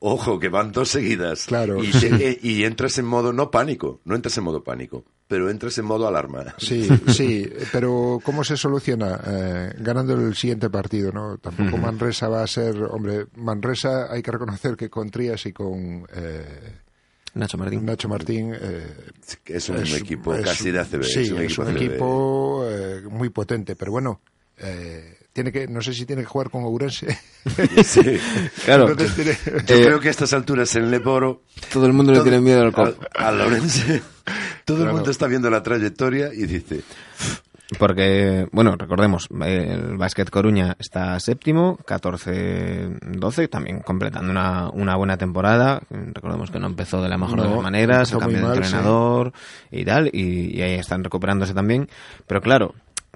[0.00, 1.46] ojo, que van dos seguidas.
[1.46, 1.82] Claro.
[1.82, 5.76] Y, te- y entras en modo, no pánico, no entras en modo pánico, pero entras
[5.78, 6.54] en modo alarma.
[6.58, 9.20] Sí, sí, pero ¿cómo se soluciona?
[9.26, 11.38] Eh, ganando el siguiente partido, ¿no?
[11.38, 16.06] Tampoco Manresa va a ser, hombre, Manresa hay que reconocer que con Trías y con
[16.14, 16.67] eh,
[17.34, 17.84] Nacho Martín.
[17.84, 18.86] Nacho Martín eh,
[19.46, 21.02] Es un equipo es- casi de ACB.
[21.04, 21.76] Sí, es un equipo, ACB.
[21.76, 24.20] equipo, eh, muy potente, pero bueno,
[24.58, 27.06] eh, tiene que, no sé si tiene que jugar con Ourense.
[27.84, 28.02] Sí.
[28.64, 32.12] Claro, Entonces tiene- Yo Eh, creo que a estas alturas en Leporo todo el mundo
[32.12, 32.96] le tiene miedo al COP.
[33.16, 34.02] a, a Lorense,
[34.64, 36.82] todo el mundo está viendo la trayectoria y dice,
[37.78, 45.82] Porque, bueno, recordemos, el Básquet Coruña está séptimo, 14-12, también completando una, una buena temporada.
[45.90, 49.32] Recordemos que no empezó de la mejor de No, las maneras, el cambio de entrenador
[49.70, 51.90] y tal, y, y ahí están recuperándose también.
[52.26, 52.74] Pero claro,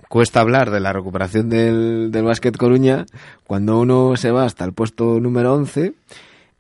[0.09, 3.07] cuesta hablar de la recuperación del, del Básquet Coruña
[3.47, 5.95] cuando uno se va hasta el puesto número 11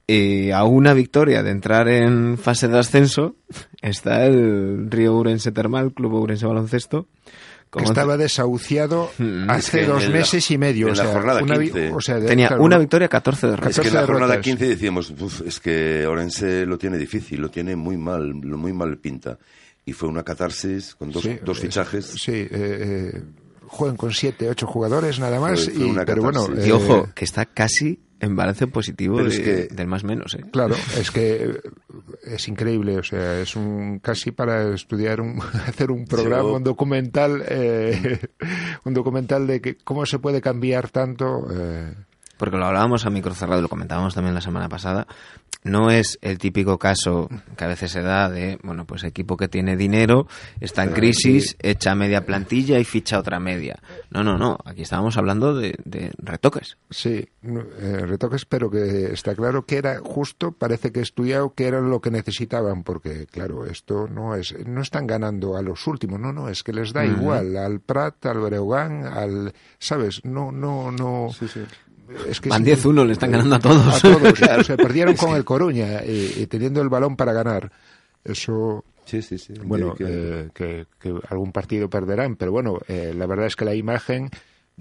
[0.06, 3.36] y a una victoria de entrar en fase de ascenso
[3.82, 7.06] está el Río Urense Termal, Club Urense Baloncesto,
[7.78, 9.10] que estaba desahuciado
[9.48, 10.86] hace es dos la- meses y medio.
[10.88, 11.92] en o la sea, jornada una vi- 15.
[11.92, 13.70] o sea, de- Tenía claro, una victoria, 14 derrotas.
[13.70, 14.44] Es que en la 14 jornada derrotas.
[14.44, 18.72] 15 decíamos, "Uf, es que Orense lo tiene difícil, lo tiene muy mal, lo muy
[18.72, 19.38] mal pinta.
[19.84, 22.06] Y fue una catarsis con dos, Sí, dos es- fichajes.
[22.06, 23.22] Sí, eh, eh,
[23.66, 25.64] juegan con siete, ocho jugadores nada más.
[25.64, 26.46] Fue- fue y, una pero bueno.
[26.64, 30.34] Y eh, ojo, que está casi en balance positivo de- es que- del más menos,
[30.34, 30.44] ¿eh?
[30.50, 31.60] Claro, es que eh,
[32.24, 37.42] es increíble, o sea, es un casi para estudiar un hacer un programa, un documental,
[37.48, 38.18] eh,
[38.84, 41.46] un documental de que cómo se puede cambiar tanto.
[41.52, 41.92] eh,
[42.36, 45.06] Porque lo hablábamos a micro cerrado, lo comentábamos también la semana pasada.
[45.64, 49.46] No es el típico caso que a veces se da de, bueno, pues equipo que
[49.46, 50.26] tiene dinero,
[50.60, 53.78] está en crisis, echa media plantilla y ficha otra media.
[54.10, 54.58] No, no, no.
[54.64, 56.78] Aquí estábamos hablando de, de retoques.
[56.90, 61.66] sí, eh, retoques, pero que está claro que era justo, parece que he estudiado que
[61.66, 66.18] era lo que necesitaban, porque claro, esto no es, no están ganando a los últimos,
[66.18, 70.90] no, no, es que les da igual al Prat, al Breogán, al, sabes, no, no,
[70.90, 71.28] no.
[72.28, 73.86] Es que Van es- 10-1, le están ganando a todos.
[73.96, 74.32] A todos.
[74.58, 77.70] O sea, perdieron con el Coruña y, y teniendo el balón para ganar.
[78.24, 79.54] Eso, Sí, sí, sí.
[79.64, 83.64] bueno, Que- eh, que, que algún partido perderán, pero bueno, eh, la verdad es que
[83.64, 84.30] la imagen.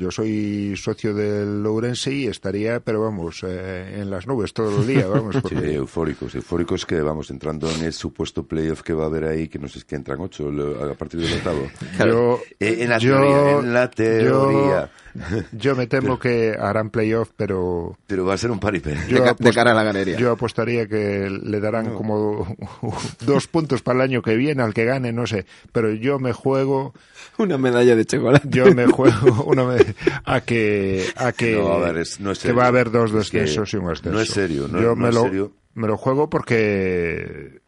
[0.02, 4.88] Yo soy socio del Lourense y estaría, pero vamos, eh, en las nubes todo el
[4.88, 5.36] día, vamos.
[5.36, 9.26] Sí, Porque, eufóricos, eufóricos que vamos entrando en el supuesto playoff que va a haber
[9.26, 11.70] ahí, que no sé si que entran ocho lo- a partir del octavo.
[12.00, 14.90] yo, Eh, en la yo- teoría, en la teoría.
[14.90, 15.02] Yo,
[15.52, 18.96] yo me temo que harán playoff, pero Pero va a ser un paripé.
[18.96, 20.18] De, cara a la galería.
[20.18, 22.56] Yo apostaría que le darán como
[23.26, 25.46] dos puntos para el año que viene al que gane, no sé.
[25.74, 26.94] Pero yo me juego,
[27.38, 28.48] Una medalla de chocolate.
[28.50, 29.91] yo me juego una vez
[30.26, 33.14] a que a que, No, a ver, es- no es que va a haber dos
[33.14, 34.12] Es que descensos y un ascenso.
[34.12, 35.54] no es serio, no- yo no me es lo serio.
[35.74, 37.62] me lo juego porque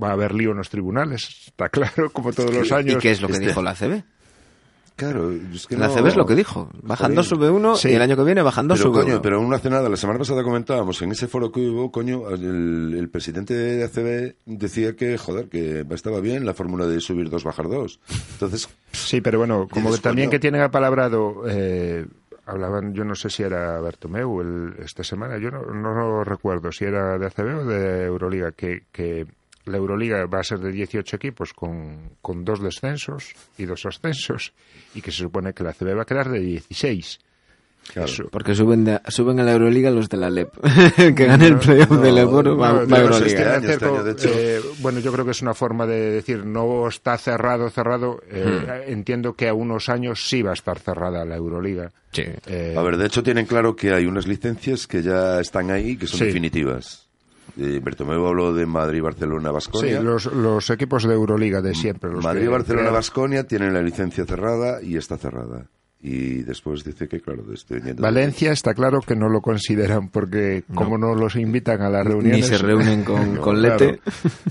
[0.00, 3.02] va a haber lío en los tribunales, está claro, como todos los ¿Y años.
[3.02, 4.04] qué es lo que Este- dijo la CB?
[4.98, 6.68] Claro, es que La no- CB es lo que dijo.
[6.82, 7.16] Bajan Joder.
[7.16, 7.88] dos, sube uno, Sí.
[7.88, 9.22] y el año que viene bajan dos, Pero sube coño, uno.
[9.22, 13.08] pero una cenada, la semana pasada comentábamos, en ese foro que hubo, coño, el, el
[13.08, 17.68] presidente de ACB decía que, joder, que estaba bien la fórmula de subir dos, bajar
[17.68, 18.00] dos.
[18.32, 20.32] Entonces, Sí, pero bueno, como que también coño.
[20.36, 22.04] que tienen apalabrado, eh,
[22.44, 27.18] hablaban, yo no sé si era Bertomeu el, esta semana, yo no, recuerdo si era
[27.18, 29.26] de ACB o de Euroliga, que, que
[29.68, 34.52] la Euroliga va a ser de 18 equipos con, con dos descensos y dos ascensos,
[34.94, 37.18] y que se supone que la ACB va a quedar de 16.
[37.94, 38.28] claro.
[38.30, 40.50] Porque suben, de- suben a la Euroliga los de la LEP.
[40.96, 43.26] que gane el playoff no, del Eboro no, va, no, va a no sé, Euroliga.
[43.26, 44.28] este año, este año, de hecho.
[44.34, 48.20] eh, bueno, yo creo que es una forma de decir, no está cerrado, cerrado.
[48.30, 51.90] eh, Entiendo que a unos años sí va a estar cerrada la Euroliga.
[52.12, 52.24] Sí.
[52.46, 55.96] Eh, a ver, de hecho tienen claro que hay unas licencias que ya están ahí,
[55.96, 56.24] que son Sí.
[56.26, 57.07] definitivas.
[57.56, 60.00] Eh, Bertomeu habló de Madrid, Barcelona, Sí, Basconia.
[60.00, 62.10] los, los equipos de Euroliga de siempre.
[62.10, 65.66] Los Madrid, Barcelona, Basconia tienen la licencia cerrada y está cerrada.
[66.00, 68.00] Y después dice que, claro, estoy yendo.
[68.02, 72.48] Valencia está claro que no lo consideran porque como no los invitan a las reuniones...
[72.50, 73.84] Ni se reúnen con, No, con claro.
[73.84, 74.00] Lete.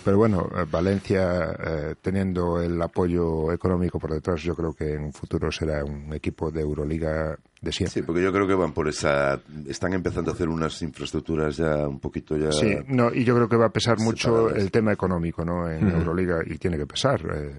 [0.04, 5.06] Pero bueno, eh, Valencia eh, teniendo el apoyo económico por detrás, yo creo que en
[5.06, 7.94] un futuro será un equipo de Euroliga de siempre.
[7.94, 9.40] Sí, porque yo creo que van por esa.
[9.68, 12.52] Están empezando a hacer unas infraestructuras ya un poquito ya.
[12.52, 14.64] Sí, no, y yo creo que va a pesar mucho separadas.
[14.64, 15.70] el tema económico ¿no?
[15.72, 17.22] en Euroliga y tiene que pesar.
[17.34, 17.56] eh,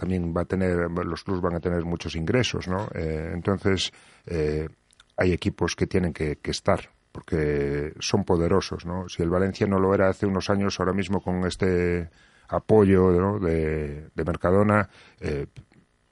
[0.00, 2.88] también va a tener, los clubes van a tener muchos ingresos, ¿no?
[2.94, 3.92] Eh, entonces,
[4.24, 4.66] eh,
[5.18, 6.80] hay equipos que tienen que, que estar
[7.12, 9.08] porque son poderosos, ¿no?
[9.08, 12.08] Si el Valencia no lo era hace unos años, ahora mismo con este
[12.48, 13.38] apoyo ¿no?
[13.38, 14.88] de, de Mercadona,
[15.20, 15.46] eh,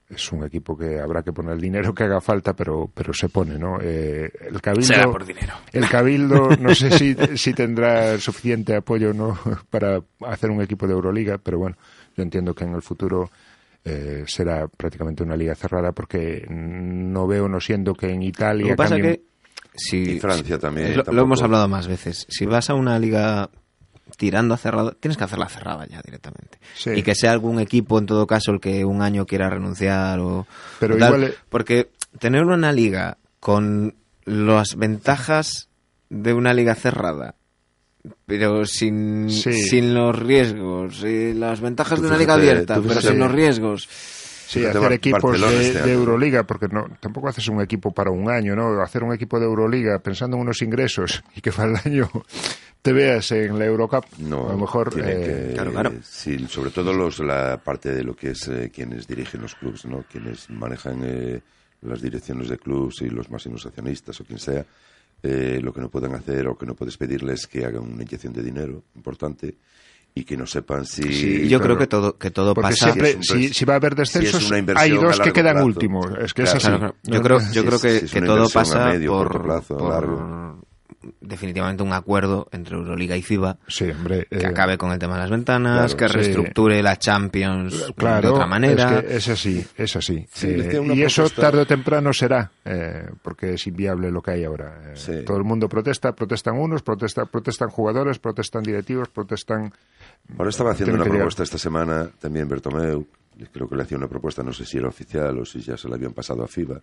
[0.09, 3.29] es un equipo que habrá que poner el dinero que haga falta, pero, pero se
[3.29, 3.79] pone, ¿no?
[3.79, 5.53] Eh, el Cabildo, Será por dinero.
[5.71, 9.37] el Cabildo no sé si, si tendrá suficiente apoyo no
[9.69, 11.77] para hacer un equipo de Euroliga, pero bueno,
[12.17, 13.29] yo entiendo que en el futuro
[13.85, 18.67] eh, será prácticamente una liga cerrada porque no veo no siendo que en Lo Italia
[18.67, 19.21] que pasa cambien- que
[19.75, 22.25] si, Y Francia si- también, Lo, lo hemos hablado más veces.
[22.29, 23.49] Si vas a una liga
[24.17, 26.59] tirando a cerrada, tienes que hacerla cerrada ya directamente.
[26.75, 26.89] Sí.
[26.91, 30.45] Y que sea algún equipo, en todo caso, el que un año quiera renunciar o.
[30.79, 31.13] Pero o tal.
[31.15, 35.69] igual, Porque tener una liga con las ventajas
[36.09, 37.35] de una liga cerrada.
[38.25, 39.51] Pero sin, Sí.
[39.53, 43.07] sin los riesgos, y las ventajas Tú de una liga fíjate, abierta, pero fíjate.
[43.07, 43.87] sin los riesgos.
[44.47, 45.93] Sí, Fíjate, hacer equipos de, este de.
[45.93, 48.81] Euroliga, porque no, tampoco haces un equipo para un año, ¿no?
[48.81, 52.09] Hacer un equipo de Euroliga pensando en unos ingresos y que para el año
[52.81, 54.91] te veas en la Eurocup, No, a lo mejor...
[54.97, 55.91] eh, que- claro, claro.
[56.01, 59.85] Sí, sobre todo los, la parte de lo que es eh, quienes dirigen los clubes,
[59.85, 60.03] ¿no?
[60.09, 61.41] Quienes manejan eh,
[61.81, 64.65] las direcciones de clubes y los máximos accionistas o quien sea,
[65.23, 68.03] eh, lo que no pueden hacer o que no puedes pedirles es que hagan una
[68.03, 69.57] inyección de dinero importante
[70.15, 71.03] y que no sepan si...
[71.03, 71.63] Sí, yo claro.
[71.63, 72.85] creo que todo, que todo Porque pasa.
[72.93, 75.65] siempre, Si es va a haber es descensos, hay dos que quedan plazo.
[75.67, 76.05] últimos.
[76.19, 76.67] Es que es Claro, así.
[76.67, 76.95] Claro, claro.
[77.03, 79.11] Yo creo, yo Si creo es- que, si es que todo inversión a pasa medio,
[79.11, 80.61] por, corto plazo, por largo.
[81.21, 84.27] Definitivamente un acuerdo entre Euroliga y FIBA Sí, hombre.
[84.29, 86.31] que eh, acabe con el tema de las ventanas, claro, que sí.
[86.33, 88.99] reestructure la Champions Claro, de otra manera.
[88.99, 90.25] Es, que es así, es así.
[90.33, 94.43] Sí, Eh, y eso tarde o temprano será, eh, porque es inviable lo que hay
[94.43, 94.91] ahora.
[94.91, 95.23] Eh, Sí.
[95.25, 99.71] Todo el mundo protesta, protestan unos, protesta, protestan jugadores, protestan directivos, protestan...
[100.37, 103.07] Ahora estaba haciendo una propuesta esta semana también Bertomeu,
[103.53, 105.87] creo que le hacía una propuesta, no sé si era oficial o si ya se
[105.87, 106.81] la habían pasado a FIBA,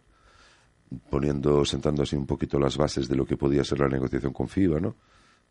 [1.11, 4.49] poniendo, sentando así un poquito las bases de lo que podía ser la negociación con
[4.49, 4.97] FIBA, ¿no?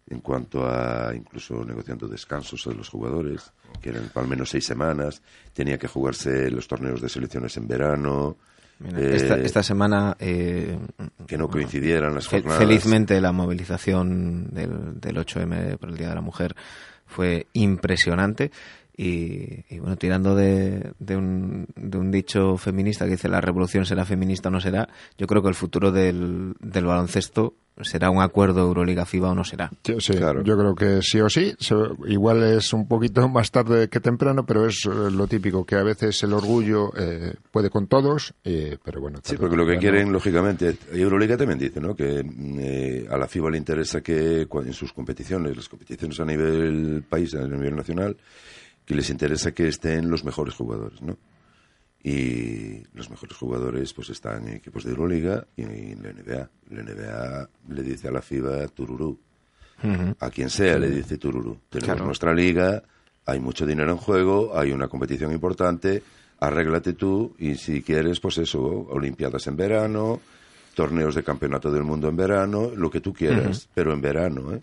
[0.08, 5.22] En cuanto a incluso negociando descansos a los jugadores, que eran al menos seis semanas,
[5.52, 8.38] tenía que jugarse los torneos de selecciones en verano,
[8.80, 10.78] Mira, eh, esta, esta semana, eh,
[11.26, 12.58] que no coincidieran las jornadas.
[12.58, 16.56] felizmente, la movilización del, del 8M por el Día de la Mujer
[17.06, 18.52] fue impresionante.
[18.98, 23.86] Y, y bueno, tirando de, de un, de un dicho feminista que dice la revolución
[23.86, 24.88] será feminista o no será,
[25.18, 29.70] yo creo que el futuro del, del baloncesto será un acuerdo Euroliga-FIBA o no será.
[29.84, 30.44] Yo, sí, Claro.
[30.44, 31.54] yo creo que sí o sí.
[31.60, 31.76] se-
[32.08, 35.84] igual es un poquito más tarde que temprano, pero es eh, lo típico, que a
[35.84, 39.20] veces el orgullo eh, puede con todos, eh, pero bueno.
[39.24, 41.94] Sí, porque lo que quieren, lógicamente, Euroliga también dice, ¿no?
[41.98, 42.24] Que
[42.60, 47.04] eh, a la FIBA le interesa que cua- en sus competiciones, las competiciones a nivel
[47.10, 48.16] país, a nivel nacional,
[48.86, 51.18] que les interesa que estén los mejores jugadores, ¿no?
[52.04, 56.50] Y los mejores jugadores pues están en equipos de Euroliga y en la NBA.
[56.70, 59.20] La NBA le dice a la FIBA tururú.
[60.20, 61.60] A quien sea le dice tururú.
[61.70, 62.06] Tenemos Claro.
[62.06, 62.84] nuestra liga,
[63.26, 66.02] hay mucho dinero en juego, hay una competición importante,
[66.40, 70.22] arréglate tú y si quieres, pues eso, olimpiadas en verano,
[70.76, 74.62] torneos de campeonato del mundo en verano, lo que tú quieras, pero en verano, ¿eh?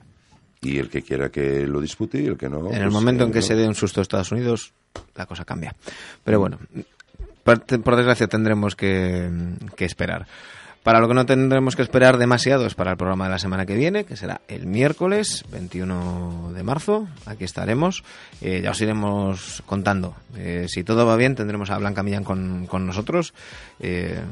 [0.63, 2.69] Y el que quiera que lo dispute y el que no.
[2.71, 3.45] en el pues, momento eh, en que no.
[3.45, 4.73] se dé un susto a Estados Unidos,
[5.17, 5.75] la cosa cambia.
[6.23, 6.59] Pero bueno,
[7.43, 9.29] por, por desgracia tendremos que,
[9.77, 10.27] que esperar.
[10.83, 13.67] Para lo que no tendremos que esperar demasiado es para el programa de la semana
[13.67, 17.07] que viene, que será el miércoles 21 de marzo.
[17.25, 18.03] Aquí estaremos.
[18.41, 20.17] Eh, ya os iremos contando.
[20.37, 23.33] Eh, si todo va bien, tendremos a Blanca Millán con, con nosotros.
[23.79, 24.23] Eh,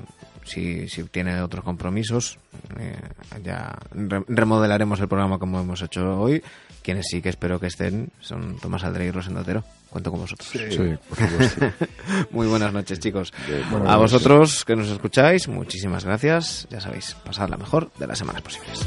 [0.51, 2.39] si, si tiene otros compromisos,
[2.79, 2.99] eh,
[3.43, 6.43] ya re remodelaremos el programa como hemos hecho hoy.
[6.83, 9.63] Quienes sí que espero que estén son Tomás Aldrey y Rosendotero.
[9.91, 10.49] Cuento con vosotros.
[10.51, 11.73] Sí, sí por supuesto.
[12.31, 13.33] Muy buenas noches, chicos.
[13.87, 14.65] A vosotros noches.
[14.65, 16.67] que nos escucháis, muchísimas gracias.
[16.71, 18.81] Ya sabéis, pasad la mejor de las semanas posibles.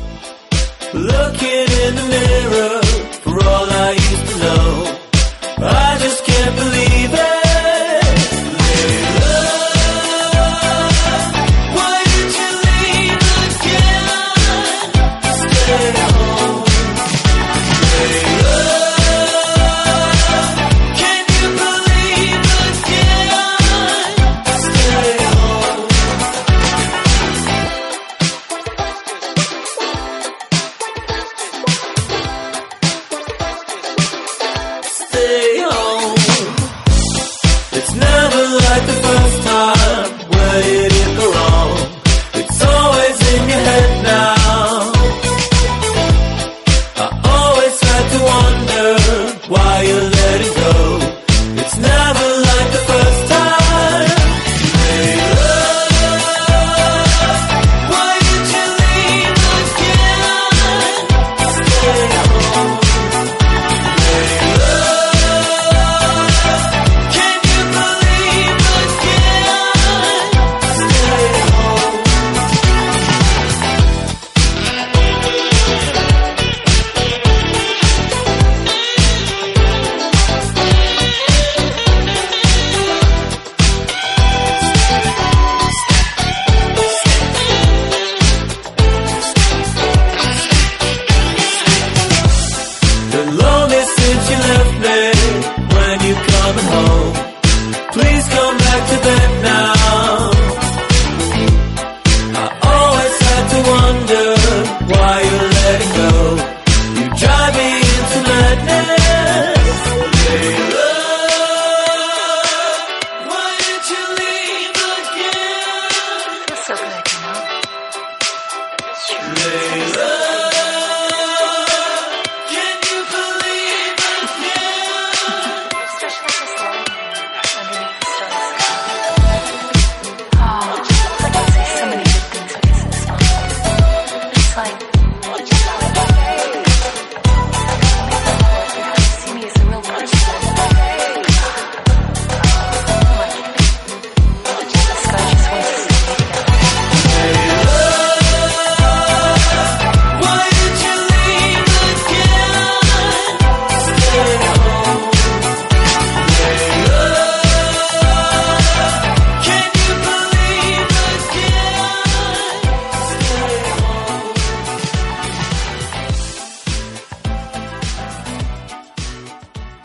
[0.93, 2.81] Looking in the mirror
[3.23, 5.03] for all I used to know.
[5.65, 6.72] I just can't believe